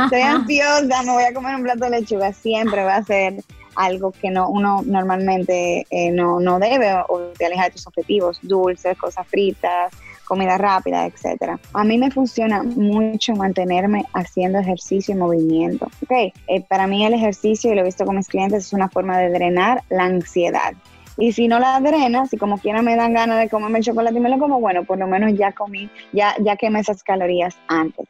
[0.04, 2.32] estoy ansiosa, me voy a comer un plato de lechuga.
[2.32, 3.42] Siempre va a ser
[3.76, 8.38] algo que no uno normalmente eh, no, no debe o te aleja de tus objetivos,
[8.42, 9.92] dulces, cosas fritas,
[10.26, 11.58] comida rápida, etcétera.
[11.72, 15.88] A mí me funciona mucho mantenerme haciendo ejercicio y movimiento.
[16.04, 16.32] Okay.
[16.48, 19.18] Eh, para mí el ejercicio, y lo he visto con mis clientes, es una forma
[19.18, 20.74] de drenar la ansiedad.
[21.18, 24.18] Y si no la drena, si como quiera me dan ganas de comerme el chocolate
[24.18, 27.56] y me lo como, bueno, por lo menos ya comí, ya, ya quemé esas calorías
[27.68, 28.06] antes.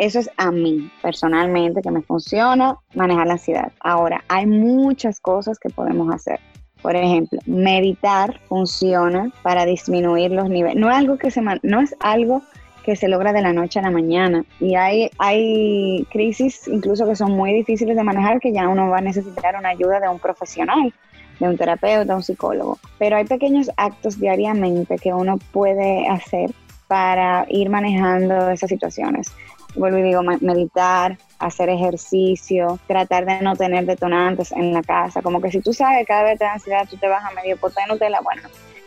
[0.00, 3.70] Eso es a mí, personalmente, que me funciona manejar la ansiedad.
[3.80, 6.40] Ahora, hay muchas cosas que podemos hacer.
[6.80, 10.76] Por ejemplo, meditar funciona para disminuir los niveles.
[10.76, 12.40] No es algo que se no es algo
[12.82, 14.42] que se logra de la noche a la mañana.
[14.58, 18.98] Y hay, hay crisis incluso que son muy difíciles de manejar que ya uno va
[18.98, 20.94] a necesitar una ayuda de un profesional,
[21.40, 22.78] de un terapeuta, un psicólogo.
[22.98, 26.52] Pero hay pequeños actos diariamente que uno puede hacer
[26.88, 29.30] para ir manejando esas situaciones
[29.74, 35.22] vuelvo y digo, meditar, hacer ejercicio, tratar de no tener detonantes en la casa.
[35.22, 37.30] Como que si tú sabes que cada vez te da ansiedad, tú te vas a
[37.32, 38.42] medio pote de Nutella, bueno,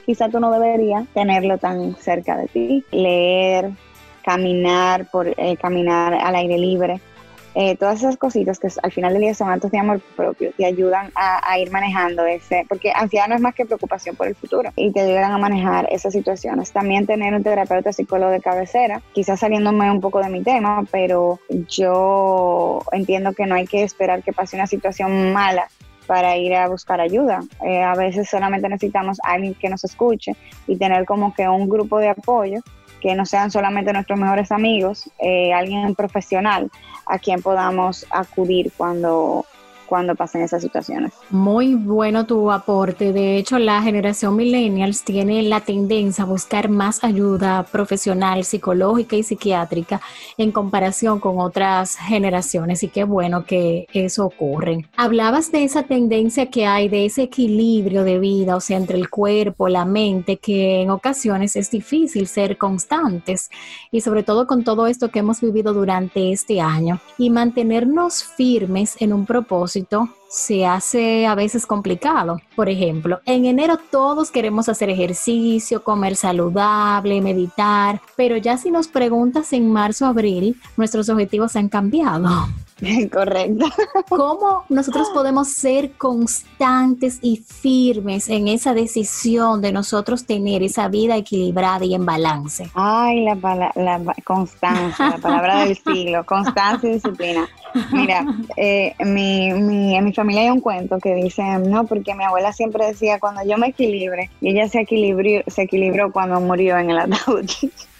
[0.05, 2.85] quizá tú no deberías tenerlo tan cerca de ti.
[2.91, 3.71] Leer,
[4.23, 7.01] caminar, por, eh, caminar al aire libre,
[7.55, 10.65] eh, todas esas cositas que al final del día son actos de amor propio, te
[10.65, 14.71] ayudan a, ir manejando ese, porque ansiedad no es más que preocupación por el futuro
[14.75, 16.71] y te ayudan a manejar esas situaciones.
[16.71, 21.39] También tener un terapeuta psicólogo de cabecera, quizás saliéndome un poco de mi tema, pero
[21.69, 25.67] yo entiendo que no hay que esperar que pase una situación mala
[26.07, 27.41] para ir a buscar ayuda.
[27.65, 30.35] Eh, a veces solamente necesitamos a alguien que nos escuche
[30.67, 32.61] y tener como que un grupo de apoyo
[33.03, 36.71] que no sean solamente nuestros mejores amigos, eh, alguien profesional
[37.05, 39.45] a quien podamos acudir cuando
[39.93, 41.13] cuando pasen esas situaciones.
[41.29, 43.13] Muy bueno tu aporte.
[43.13, 49.21] De hecho, la generación millennials tiene la tendencia a buscar más ayuda profesional, psicológica y
[49.21, 50.01] psiquiátrica
[50.39, 54.83] en comparación con otras generaciones y qué bueno que eso ocurre.
[54.97, 59.11] Hablabas de esa tendencia que hay, de ese equilibrio de vida, o sea, entre el
[59.11, 63.51] cuerpo, la mente, que en ocasiones es difícil ser constantes
[63.91, 68.95] y sobre todo con todo esto que hemos vivido durante este año y mantenernos firmes
[68.99, 69.82] en un propósito
[70.29, 72.39] se hace a veces complicado.
[72.55, 78.87] Por ejemplo, en enero todos queremos hacer ejercicio, comer saludable, meditar, pero ya si nos
[78.87, 82.29] preguntas en marzo, abril, nuestros objetivos han cambiado.
[83.11, 83.65] Correcto.
[84.09, 91.15] ¿Cómo nosotros podemos ser constantes y firmes en esa decisión de nosotros tener esa vida
[91.15, 92.69] equilibrada y en balance?
[92.73, 93.35] Ay, la,
[93.75, 97.47] la constancia, la palabra del siglo, constancia y disciplina.
[97.91, 98.25] Mira,
[98.57, 102.53] eh, mi, mi, en mi familia hay un cuento que dice, no, porque mi abuela
[102.53, 106.91] siempre decía, cuando yo me equilibre, y ella se equilibró, se equilibró cuando murió en
[106.91, 107.49] el ataúd.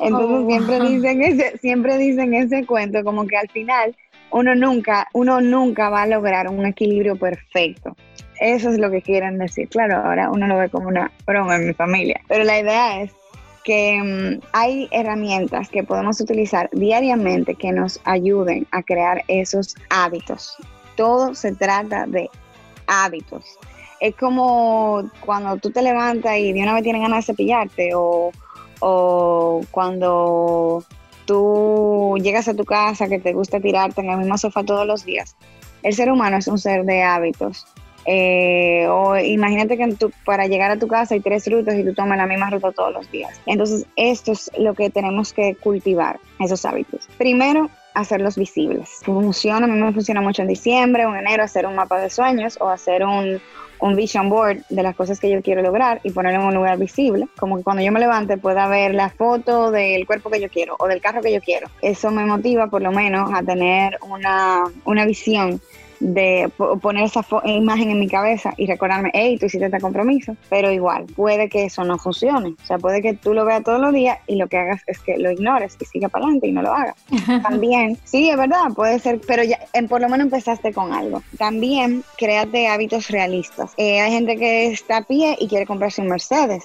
[0.00, 0.46] Entonces oh.
[0.46, 3.94] siempre dicen ese, siempre dicen ese cuento como que al final
[4.30, 7.96] uno nunca, uno nunca va a lograr un equilibrio perfecto.
[8.40, 9.68] Eso es lo que quieren decir.
[9.68, 12.20] Claro, ahora uno lo ve como una broma en mi familia.
[12.28, 13.12] Pero la idea es
[13.64, 20.56] que mm, hay herramientas que podemos utilizar diariamente que nos ayuden a crear esos hábitos.
[20.96, 22.30] Todo se trata de
[22.86, 23.44] hábitos.
[24.00, 28.30] Es como cuando tú te levantas y de una vez tienes ganas de cepillarte o,
[28.80, 30.84] o cuando
[31.28, 35.04] tú llegas a tu casa que te gusta tirarte en el mismo sofá todos los
[35.04, 35.36] días.
[35.82, 37.66] El ser humano es un ser de hábitos.
[38.06, 42.16] Eh, o imagínate que para llegar a tu casa hay tres rutas y tú tomas
[42.16, 43.38] la misma ruta todos los días.
[43.44, 47.06] Entonces, esto es lo que tenemos que cultivar, esos hábitos.
[47.18, 48.88] Primero, hacerlos visibles.
[49.04, 52.08] Funciona, a mí me funciona mucho en diciembre o en enero hacer un mapa de
[52.08, 53.42] sueños o hacer un,
[53.80, 56.78] un vision board de las cosas que yo quiero lograr y ponerlo en un lugar
[56.78, 60.48] visible, como que cuando yo me levante pueda ver la foto del cuerpo que yo
[60.48, 61.68] quiero o del carro que yo quiero.
[61.82, 65.60] Eso me motiva por lo menos a tener una, una visión
[66.00, 70.70] de poner esa imagen en mi cabeza y recordarme, hey, tú hiciste este compromiso, pero
[70.70, 72.54] igual, puede que eso no funcione.
[72.62, 74.98] O sea, puede que tú lo veas todos los días y lo que hagas es
[75.00, 76.96] que lo ignores y siga para adelante y no lo hagas.
[77.42, 81.22] También, sí, es verdad, puede ser, pero ya en, por lo menos empezaste con algo.
[81.36, 83.72] También créate hábitos realistas.
[83.76, 86.64] Eh, hay gente que está a pie y quiere comprarse un Mercedes.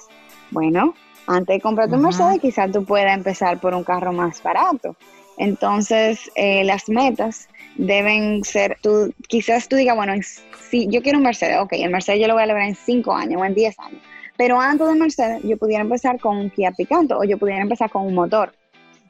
[0.52, 0.94] Bueno,
[1.28, 4.96] antes de comprarte un Mercedes, quizás tú puedas empezar por un carro más barato.
[5.38, 10.14] Entonces, eh, las metas deben ser, tú, quizás tú digas, bueno,
[10.70, 13.14] si yo quiero un Mercedes, ok, el Mercedes yo lo voy a lograr en 5
[13.14, 14.02] años o en 10 años,
[14.38, 17.90] pero antes del Mercedes yo pudiera empezar con un Kia Picanto o yo pudiera empezar
[17.90, 18.54] con un motor.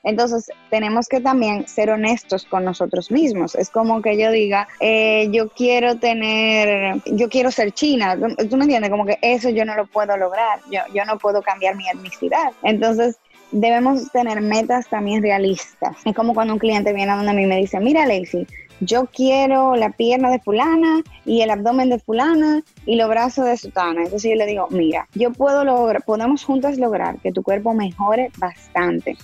[0.03, 3.55] Entonces, tenemos que también ser honestos con nosotros mismos.
[3.55, 8.18] Es como que yo diga, eh, yo quiero tener, yo quiero ser china.
[8.49, 8.91] ¿Tú me entiendes?
[8.91, 10.59] Como que eso yo no lo puedo lograr.
[10.70, 12.51] Yo, yo no puedo cambiar mi etnicidad.
[12.64, 13.18] Entonces,
[13.54, 15.95] debemos tener metas también realistas.
[16.04, 18.45] Es como cuando un cliente viene a donde mí y me dice, mira Lacey,
[18.82, 23.56] yo quiero la pierna de fulana y el abdomen de fulana y los brazos de
[23.56, 24.04] sutana.
[24.04, 28.32] Entonces yo le digo, mira, yo puedo lograr, podemos juntas lograr que tu cuerpo mejore
[28.38, 29.16] bastante.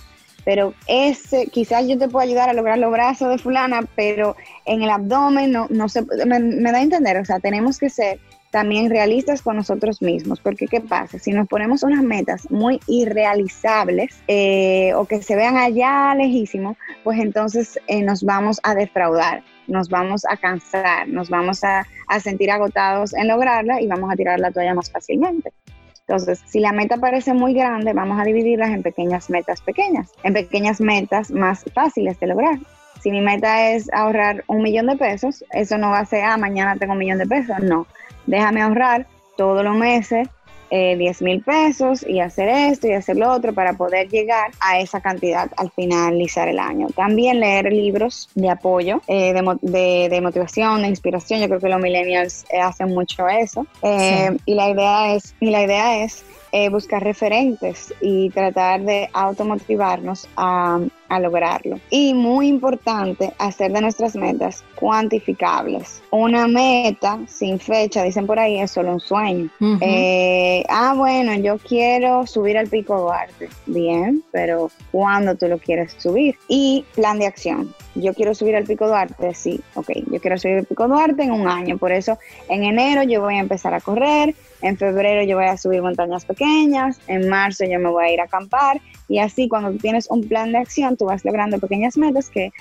[0.46, 4.82] Pero ese, quizás yo te puedo ayudar a lograr los brazos de fulana, pero en
[4.82, 8.20] el abdomen no, no se, me, me da a entender, o sea, tenemos que ser
[8.52, 11.20] también realistas con nosotros mismos, porque ¿qué pasa?
[11.20, 17.20] Si nos ponemos unas metas muy irrealizables eh, o que se vean allá lejísimos, pues
[17.20, 22.50] entonces eh, nos vamos a defraudar, nos vamos a cansar, nos vamos a, a sentir
[22.50, 25.54] agotados en lograrla y vamos a tirar la toalla más fácilmente.
[26.02, 30.34] Entonces, si la meta parece muy grande, vamos a dividirlas en pequeñas metas pequeñas, en
[30.34, 32.58] pequeñas metas más fáciles de lograr.
[33.00, 36.36] Si mi meta es ahorrar un millón de pesos, eso no va a ser, ah,
[36.36, 37.86] mañana tengo un millón de pesos, no
[38.26, 39.07] déjame ahorrar
[39.38, 40.28] todos los meses
[40.72, 44.80] eh, 10 mil pesos y hacer esto y hacer lo otro para poder llegar a
[44.80, 46.88] esa cantidad al finalizar el año.
[46.95, 51.39] También leer libros de apoyo, eh, de, motivación, de inspiración.
[51.41, 53.65] Yo creo que los millennials eh, hacen mucho eso.
[53.82, 56.24] Eh, y la idea es, y la idea es
[56.72, 60.80] buscar referentes y tratar de automotivarnos a,
[61.10, 61.80] a lograrlo.
[61.89, 66.02] Y muy importante, hacer de nuestras metas cuantificables.
[66.12, 69.50] Una meta sin fecha, dicen por ahí, es solo un sueño.
[69.82, 73.50] Eh, ah, bueno, yo quiero subir al Pico Duarte.
[73.66, 76.36] Bien, pero ¿cuándo tú lo quieres subir?
[76.47, 77.74] Y plan de acción.
[77.95, 81.32] Yo quiero subir al Pico Duarte, sí, ok, yo quiero subir al Pico Duarte en
[81.32, 81.78] un año.
[81.78, 85.57] Por eso en enero yo voy a empezar a correr, en febrero yo voy a
[85.57, 89.72] subir montañas pequeñas, en marzo yo me voy a ir a acampar y así cuando
[89.72, 92.53] tienes un plan de acción tú vas logrando pequeñas metas que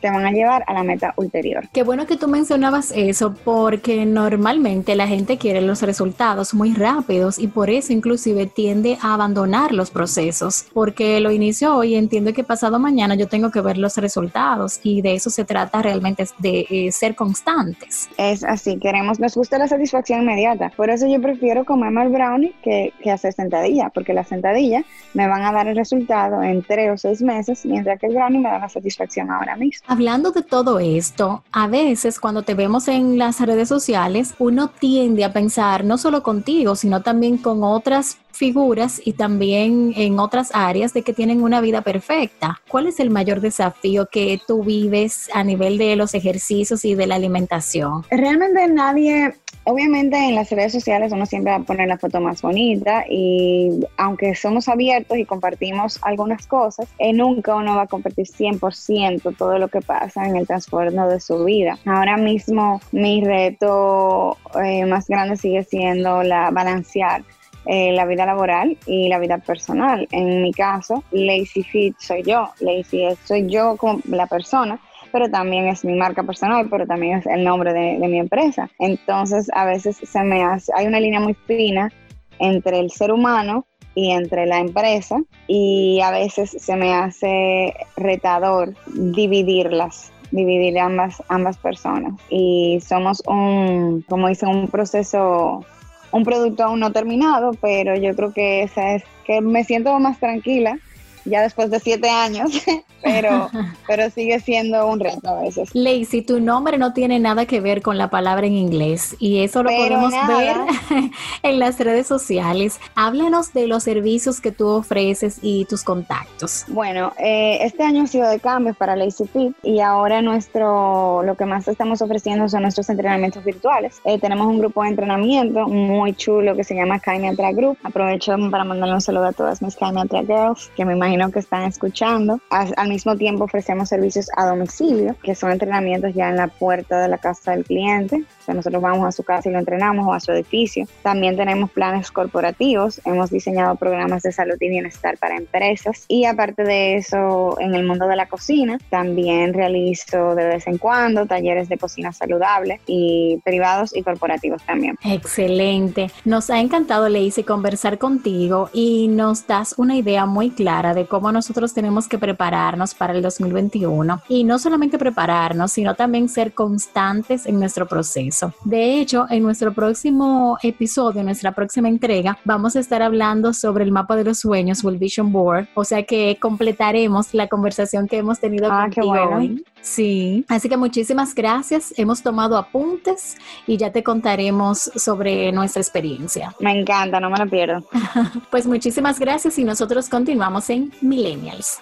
[0.00, 1.68] te van a llevar a la meta ulterior.
[1.72, 7.38] Qué bueno que tú mencionabas eso porque normalmente la gente quiere los resultados muy rápidos
[7.38, 12.44] y por eso inclusive tiende a abandonar los procesos porque lo inicio hoy entiendo que
[12.44, 16.66] pasado mañana yo tengo que ver los resultados y de eso se trata realmente de
[16.70, 18.08] eh, ser constantes.
[18.16, 22.54] Es así, queremos, nos gusta la satisfacción inmediata, por eso yo prefiero comerme el brownie
[22.62, 24.84] que, que hacer sentadilla porque la sentadilla
[25.14, 28.38] me van a dar el resultado en tres o seis meses mientras que el brownie
[28.38, 29.84] me da la satisfacción ahora mismo.
[29.88, 35.24] Hablando de todo esto, a veces cuando te vemos en las redes sociales, uno tiende
[35.24, 40.94] a pensar no solo contigo, sino también con otras figuras y también en otras áreas
[40.94, 42.60] de que tienen una vida perfecta.
[42.68, 47.06] ¿Cuál es el mayor desafío que tú vives a nivel de los ejercicios y de
[47.06, 48.04] la alimentación?
[48.10, 49.34] Realmente nadie,
[49.70, 53.80] obviamente en las redes sociales uno siempre va a poner la foto más bonita y
[53.96, 59.58] aunque somos abiertos y compartimos algunas cosas, eh, nunca uno va a compartir 100% todo
[59.58, 61.78] lo que pasa en el transformo de su vida.
[61.86, 67.22] Ahora mismo mi reto eh, más grande sigue siendo la balancear
[67.66, 70.08] eh, la vida laboral y la vida personal.
[70.10, 74.80] En mi caso, Lazy Fit soy yo, Lazy soy yo como la persona,
[75.12, 78.70] pero también es mi marca personal, pero también es el nombre de, mi empresa.
[78.78, 81.90] Entonces, a veces se me hace, hay una línea muy fina
[82.38, 88.74] entre el ser humano y entre la empresa y a veces se me hace retador
[88.86, 95.64] dividirlas dividir ambas ambas personas y somos un como dice un proceso
[96.12, 100.18] un producto aún no terminado, pero yo creo que esa es que me siento más
[100.18, 100.78] tranquila
[101.24, 102.50] ya después de siete años,
[103.02, 103.50] pero,
[103.86, 105.70] pero sigue siendo un reto a veces.
[105.74, 109.62] Lacey, tu nombre no tiene nada que ver con la palabra en inglés y eso
[109.62, 110.56] lo podemos ver
[111.42, 112.80] en las redes sociales.
[112.94, 116.64] Háblanos de los servicios que tú ofreces y tus contactos.
[116.68, 121.36] Bueno, eh, este año ha sido de cambios para Lazy Fit y ahora nuestro, lo
[121.36, 124.00] que más estamos ofreciendo son nuestros entrenamientos virtuales.
[124.04, 127.78] Eh, tenemos un grupo de entrenamiento muy chulo que se llama Kaimiatra Group.
[127.82, 131.64] Aprovecho para mandarle un saludo a todas mis Kaimiatra Girls que me imagino que están
[131.64, 132.40] escuchando.
[132.50, 137.08] Al, mismo tiempo ofrecemos servicios a domicilio, que son entrenamientos ya en la puerta de
[137.08, 138.16] la casa del cliente.
[138.40, 140.86] O sea, nosotros vamos a su casa y lo entrenamos o a su edificio.
[141.02, 143.00] También tenemos planes corporativos.
[143.04, 146.04] Hemos diseñado programas de salud y bienestar para empresas.
[146.08, 150.78] Y aparte de eso, en el mundo de la cocina, también realizo de vez en
[150.78, 154.96] cuando talleres de cocina saludable y privados y corporativos también.
[155.04, 156.10] Excelente.
[156.24, 161.32] Nos ha encantado, Lacey, conversar contigo y nos das una idea muy clara de cómo
[161.32, 167.46] nosotros tenemos que prepararnos para el 2021 y no solamente prepararnos, sino también ser constantes
[167.46, 168.52] en nuestro proceso.
[168.64, 173.84] De hecho, en nuestro próximo episodio, en nuestra próxima entrega, vamos a estar hablando sobre
[173.84, 178.06] el mapa de los sueños o el Vision Board, o sea que completaremos la conversación
[178.06, 179.64] que hemos tenido ah, contigo hoy.
[179.82, 181.94] Sí, así que muchísimas gracias.
[181.96, 186.54] Hemos tomado apuntes y ya te contaremos sobre nuestra experiencia.
[186.60, 187.84] Me encanta, no me lo pierdo.
[188.50, 191.78] pues muchísimas gracias y nosotros continuamos en Millennials.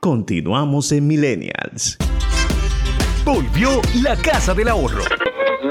[0.00, 1.96] Continuamos en Millennials.
[3.24, 5.04] Volvió la Casa del Ahorro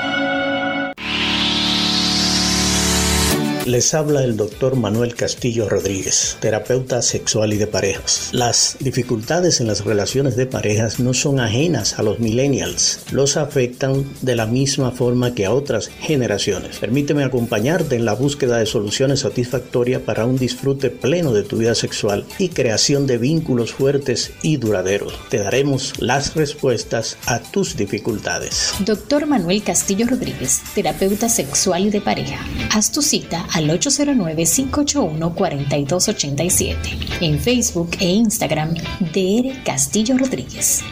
[3.70, 8.30] Les habla el doctor Manuel Castillo Rodríguez, terapeuta sexual y de parejas.
[8.32, 14.12] Las dificultades en las relaciones de parejas no son ajenas a los millennials, los afectan
[14.24, 16.80] de la misma forma que a otras generaciones.
[16.80, 21.76] Permíteme acompañarte en la búsqueda de soluciones satisfactorias para un disfrute pleno de tu vida
[21.76, 25.14] sexual y creación de vínculos fuertes y duraderos.
[25.30, 28.74] Te daremos las respuestas a tus dificultades.
[28.80, 32.44] Doctor Manuel Castillo Rodríguez, terapeuta sexual y de pareja.
[32.72, 36.76] Haz tu cita a al 809-581-4287.
[37.22, 38.74] En Facebook e Instagram,
[39.14, 40.84] DR Castillo Rodríguez.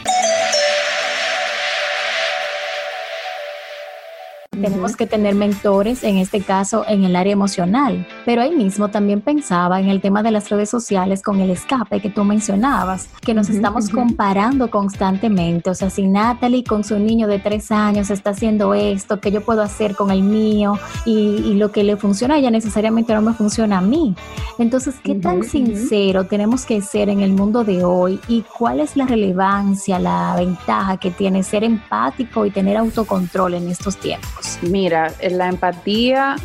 [4.68, 9.22] Tenemos que tener mentores, en este caso en el área emocional, pero ahí mismo también
[9.22, 13.34] pensaba en el tema de las redes sociales con el escape que tú mencionabas, que
[13.34, 18.32] nos estamos comparando constantemente, o sea, si Natalie con su niño de tres años está
[18.32, 20.78] haciendo esto, ¿qué yo puedo hacer con el mío?
[21.06, 24.16] Y, lo que le funciona a ella necesariamente no me funciona a mí.
[24.60, 28.96] Entonces, ¿qué tan sincero tenemos que ser en el mundo de hoy y cuál es
[28.96, 34.57] la relevancia, la ventaja que tiene ser empático y tener autocontrol en estos tiempos?
[34.62, 36.36] Mira, la empatía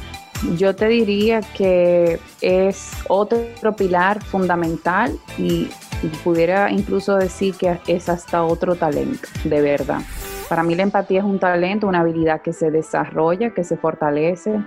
[0.56, 5.68] yo te diría que es otro pilar fundamental y
[6.24, 10.00] pudiera incluso decir que es hasta otro talento, de verdad.
[10.48, 14.60] Para mí la empatía es un talento, una habilidad que se desarrolla, que se fortalece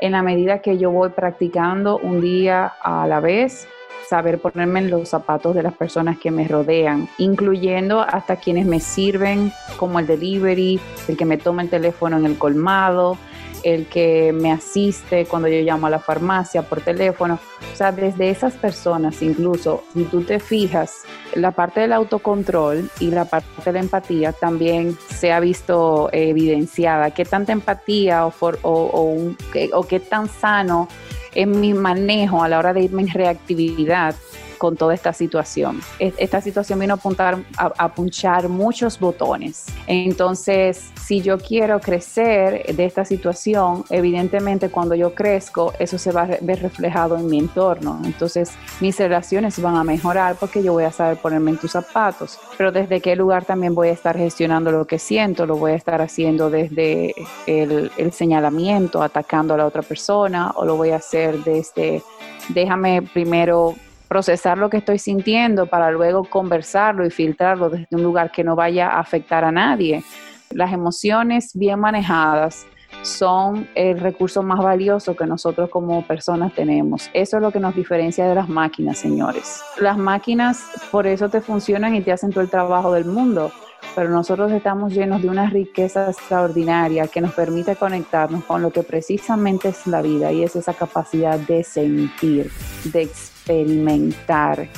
[0.00, 3.68] en la medida que yo voy practicando un día a la vez,
[4.08, 8.80] saber ponerme en los zapatos de las personas que me rodean, incluyendo hasta quienes me
[8.80, 13.18] sirven, como el delivery, el que me toma el teléfono en el colmado,
[13.62, 17.38] el que me asiste cuando yo llamo a la farmacia por teléfono.
[17.72, 21.02] O sea, desde esas personas, incluso si tú te fijas,
[21.34, 27.12] la parte del autocontrol y la parte de la empatía también se ha visto evidenciada.
[27.12, 28.32] ¿Qué tanta empatía o,
[28.62, 29.34] o,
[29.72, 30.88] o qué tan sano
[31.34, 34.14] en mi manejo a la hora de irme en reactividad
[34.62, 35.80] con toda esta situación.
[35.98, 39.66] Esta situación vino a, apuntar, a, punchar muchos botones.
[39.88, 46.22] Entonces, si yo quiero crecer de esta situación, evidentemente cuando yo crezco, eso se va
[46.22, 48.00] a ver reflejado en mi entorno.
[48.04, 52.38] Entonces, mis relaciones van a mejorar porque yo voy a saber ponerme en tus zapatos.
[52.56, 55.74] Pero desde qué lugar también voy a estar gestionando lo que siento, lo voy a
[55.74, 57.16] estar haciendo desde
[57.48, 62.04] el señalamiento, atacando a la otra persona, o lo voy a hacer desde
[62.48, 63.74] déjame primero
[64.12, 68.54] procesar lo que estoy sintiendo para luego conversarlo y filtrarlo desde un lugar que no
[68.54, 70.04] vaya a afectar a nadie.
[70.50, 72.66] Las emociones bien manejadas
[73.00, 77.08] son el recurso más valioso que nosotros como personas tenemos.
[77.14, 79.62] Eso es lo que nos diferencia de las máquinas, señores.
[79.80, 83.50] Las máquinas por eso te funcionan y te hacen todo el trabajo del mundo
[83.94, 88.82] pero nosotros estamos llenos de una riqueza extraordinaria que nos permite conectarnos con lo que
[88.82, 92.50] precisamente es la vida y es esa capacidad de sentir,
[92.84, 93.02] de
[93.42, 94.68] experimentar.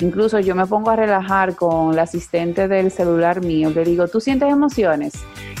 [0.00, 4.20] Incluso yo me pongo a relajar con la asistente del celular mío, le digo, ¿tú
[4.20, 5.12] sientes emociones?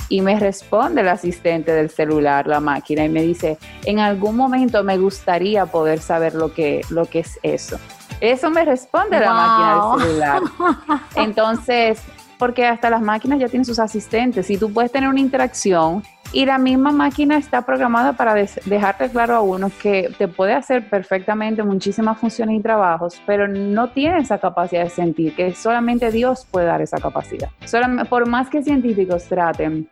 [0.08, 4.82] Y me responde el asistente del celular, la máquina, y me dice, en algún momento
[4.82, 7.78] me gustaría poder saber lo que, lo que es eso.
[8.20, 10.42] Eso me responde la máquina del celular.
[11.16, 12.02] Entonces,
[12.38, 16.46] porque hasta las máquinas ya tienen sus asistentes y tú puedes tener una interacción y
[16.46, 21.62] la misma máquina está programada para dejarte claro a uno que te puede hacer perfectamente
[21.62, 26.66] muchísimas funciones y trabajos, pero no tiene esa capacidad de sentir, que solamente Dios puede
[26.66, 27.50] dar esa capacidad.
[28.08, 29.88] por más que científicos traten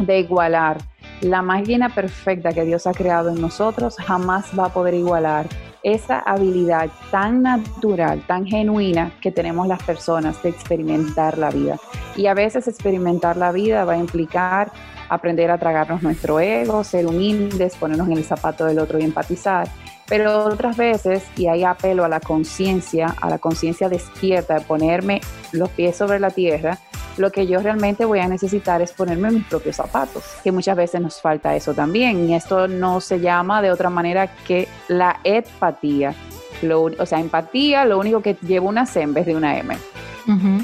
[0.00, 0.78] de igualar
[1.22, 5.46] la máquina perfecta que Dios ha creado en nosotros, jamás va a poder igualar
[5.82, 11.78] esa habilidad tan natural, tan genuina que tenemos las personas de experimentar la vida.
[12.16, 14.72] Y a veces experimentar la vida va a implicar
[15.08, 19.68] aprender a tragarnos nuestro ego, ser humildes, ponernos en el zapato del otro y empatizar.
[20.08, 25.20] Pero otras veces, y hay apelo a la conciencia, a la conciencia despierta de ponerme
[25.52, 26.78] los pies sobre la tierra,
[27.18, 31.00] lo que yo realmente voy a necesitar es ponerme mis propios zapatos, que muchas veces
[31.00, 32.28] nos falta eso también.
[32.28, 36.14] Y esto no se llama de otra manera que la empatía.
[36.62, 39.76] o sea, empatía, lo único que lleva una C en vez de una M,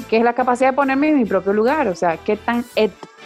[0.09, 1.87] que es la capacidad de ponerme en mi propio lugar.
[1.87, 2.65] O sea, qué tan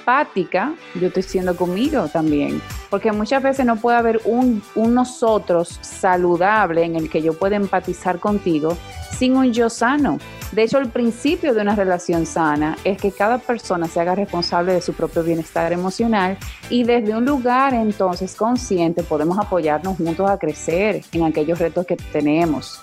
[0.09, 2.61] empática yo estoy siendo conmigo también.
[2.89, 7.55] Porque muchas veces no puede haber un, un nosotros saludable en el que yo pueda
[7.55, 8.75] empatizar contigo
[9.15, 10.17] sin un yo sano.
[10.51, 14.73] De hecho, el principio de una relación sana es que cada persona se haga responsable
[14.73, 16.37] de su propio bienestar emocional
[16.71, 21.97] y desde un lugar entonces consciente podemos apoyarnos juntos a crecer en aquellos retos que
[21.97, 22.81] tenemos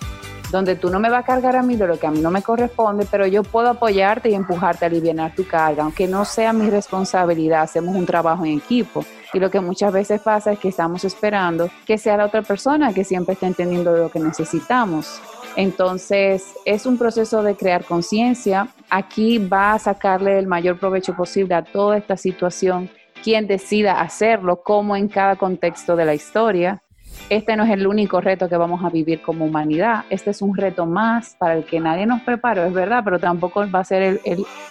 [0.57, 2.31] donde tú no me vas a cargar a mí de lo que a mí no
[2.31, 6.55] me corresponde, pero yo puedo apoyarte y empujarte a aliviar tu carga, aunque no sea
[6.55, 9.05] mi responsabilidad, hacemos un trabajo en equipo.
[9.35, 12.95] Y lo que muchas veces pasa es que estamos esperando que sea la otra persona
[12.95, 15.21] que siempre esté entendiendo lo que necesitamos.
[15.57, 18.69] Entonces, es un proceso de crear conciencia.
[18.89, 22.89] Aquí va a sacarle el mayor provecho posible a toda esta situación
[23.23, 26.83] quien decida hacerlo, como en cada contexto de la historia
[27.29, 30.05] este no es el único reto que vamos a vivir como humanidad.
[30.11, 33.69] Este es un reto más para el que nadie nos preparó, es verdad, pero tampoco
[33.71, 34.21] va a ser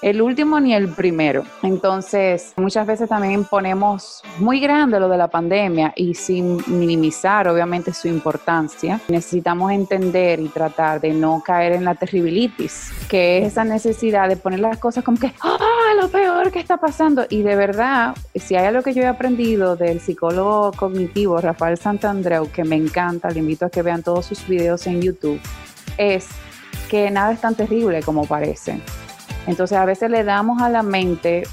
[0.02, 1.44] el, último ni el primero.
[1.64, 7.94] Entonces, muchas veces también ponemos muy grande lo de la pandemia y sin minimizar, obviamente,
[7.94, 9.00] su importancia.
[9.10, 14.38] Necesitamos entender y tratar de no caer en la terribilitis, que es esa necesidad de
[14.38, 17.26] poner las cosas como que, ¡ah, lo peor que está pasando!
[17.30, 21.78] Y de verdad, si hay algo que yo he aprendido del psicólogo cognitivo Rafael
[22.54, 25.40] Que me encanta, le invito a que vean todos sus videos en YouTube,
[25.98, 26.28] es
[26.90, 28.82] que nada es tan terrible como parece.
[29.48, 31.44] Entonces a veces le damos a la mente,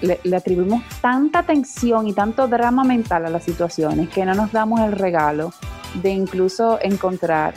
[0.00, 4.80] le, atribuimos tanta tensión y tanto drama mental a las situaciones que no nos damos
[4.80, 5.52] el regalo
[5.94, 7.54] de incluso encontrar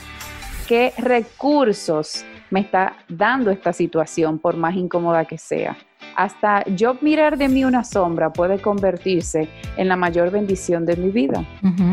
[0.68, 5.76] qué recursos me está dando esta situación por más incómoda que sea
[6.16, 11.10] hasta yo mirar de mí una sombra puede convertirse en la mayor bendición de mi
[11.10, 11.44] vida.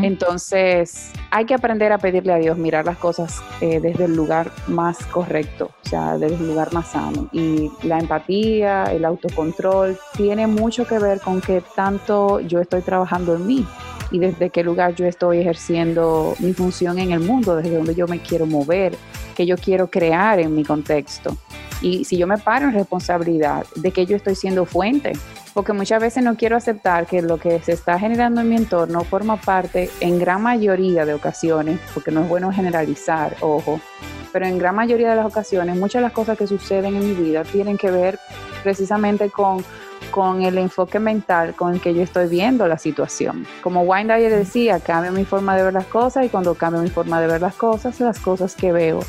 [0.02, 4.50] Entonces, hay que aprender a pedirle a Dios mirar las cosas eh, desde el lugar
[4.68, 7.28] más correcto, o sea, desde el lugar más sano.
[7.32, 13.34] Y la empatía, el autocontrol, tiene mucho que ver con qué tanto yo estoy trabajando
[13.34, 13.66] en mí
[14.12, 18.06] y desde qué lugar yo estoy ejerciendo mi función en el mundo, desde donde yo
[18.06, 18.94] me quiero mover,
[19.34, 21.36] qué yo quiero crear en mi contexto.
[21.80, 25.12] Y si yo me paro en responsabilidad de que yo estoy siendo fuente,
[25.54, 29.02] porque muchas veces no quiero aceptar que lo que se está generando en mi entorno
[29.02, 33.80] forma parte en gran mayoría de ocasiones, porque no es bueno generalizar, ojo,
[34.32, 37.14] pero en gran mayoría de las ocasiones muchas de las cosas que suceden en mi
[37.14, 38.18] vida tienen que ver
[38.62, 39.64] precisamente con
[40.12, 43.44] con el enfoque mental con el que yo estoy viendo la situación.
[43.62, 47.20] Como Wayne decía, cambio mi forma de ver las cosas y cuando cambio mi forma
[47.20, 49.00] de ver las cosas, las cosas que veo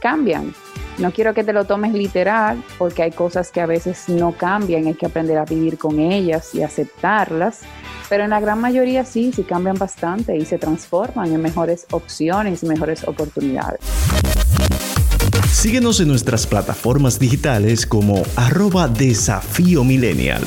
[0.00, 0.52] cambian.
[0.98, 4.86] No quiero que te lo tomes literal porque hay cosas que a veces no cambian,
[4.86, 7.60] hay que aprender a vivir con ellas y aceptarlas,
[8.08, 12.64] pero en la gran mayoría sí, sí cambian bastante y se transforman en mejores opciones
[12.64, 13.80] y mejores oportunidades.
[15.52, 20.42] Síguenos en nuestras plataformas digitales como arroba desafío millennial.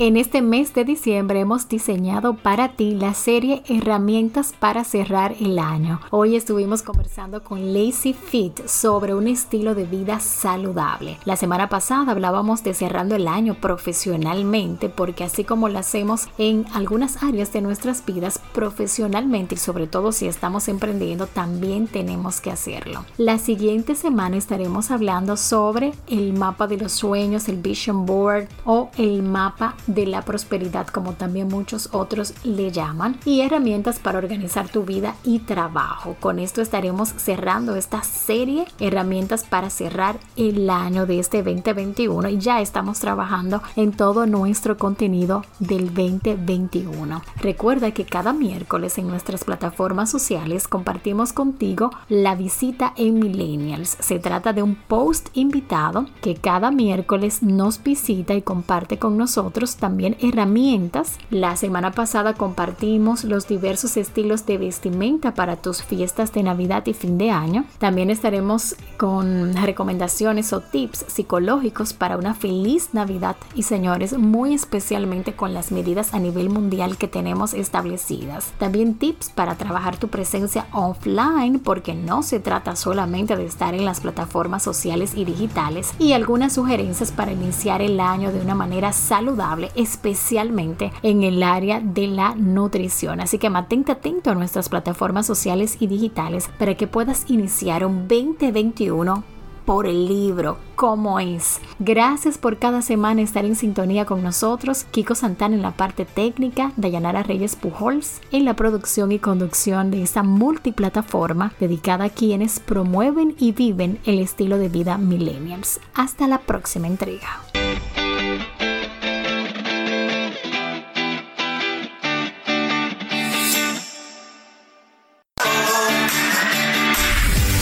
[0.00, 5.58] En este mes de diciembre hemos diseñado para ti la serie Herramientas para cerrar el
[5.58, 5.98] año.
[6.10, 11.18] Hoy estuvimos conversando con Lazy Fit sobre un estilo de vida saludable.
[11.24, 16.64] La semana pasada hablábamos de cerrando el año profesionalmente porque así como lo hacemos en
[16.74, 22.52] algunas áreas de nuestras vidas profesionalmente y sobre todo si estamos emprendiendo también tenemos que
[22.52, 23.04] hacerlo.
[23.16, 28.90] La siguiente semana estaremos hablando sobre el mapa de los sueños, el vision board o
[28.96, 34.68] el mapa de la prosperidad, como también muchos otros le llaman, y herramientas para organizar
[34.68, 36.16] tu vida y trabajo.
[36.20, 42.38] Con esto estaremos cerrando esta serie, herramientas para cerrar el año de este 2021 y
[42.38, 47.22] ya estamos trabajando en todo nuestro contenido del 2021.
[47.40, 53.96] Recuerda que cada miércoles en nuestras plataformas sociales compartimos contigo la visita en Millennials.
[54.00, 59.76] Se trata de un post invitado que cada miércoles nos visita y comparte con nosotros
[59.78, 61.18] también herramientas.
[61.30, 66.94] La semana pasada compartimos los diversos estilos de vestimenta para tus fiestas de Navidad y
[66.94, 67.64] fin de año.
[67.78, 75.34] También estaremos con recomendaciones o tips psicológicos para una feliz Navidad y señores, muy especialmente
[75.34, 78.52] con las medidas a nivel mundial que tenemos establecidas.
[78.58, 83.84] También tips para trabajar tu presencia offline porque no se trata solamente de estar en
[83.84, 88.92] las plataformas sociales y digitales y algunas sugerencias para iniciar el año de una manera
[88.92, 93.20] saludable especialmente en el área de la nutrición.
[93.20, 98.08] Así que mantente atento a nuestras plataformas sociales y digitales para que puedas iniciar un
[98.08, 99.24] 2021
[99.68, 101.60] por el libro, cómo es.
[101.78, 104.84] Gracias por cada semana estar en sintonía con nosotros.
[104.90, 110.02] Kiko Santana en la parte técnica, Dayanara Reyes Pujols en la producción y conducción de
[110.02, 115.80] esta multiplataforma dedicada a quienes promueven y viven el estilo de vida millennials.
[115.92, 117.28] Hasta la próxima entrega.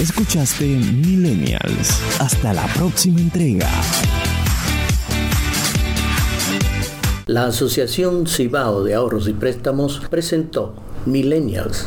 [0.01, 2.03] Escuchaste Millennials.
[2.21, 3.67] Hasta la próxima entrega.
[7.25, 10.75] La Asociación Cibao de Ahorros y Préstamos presentó
[11.07, 11.85] Millennials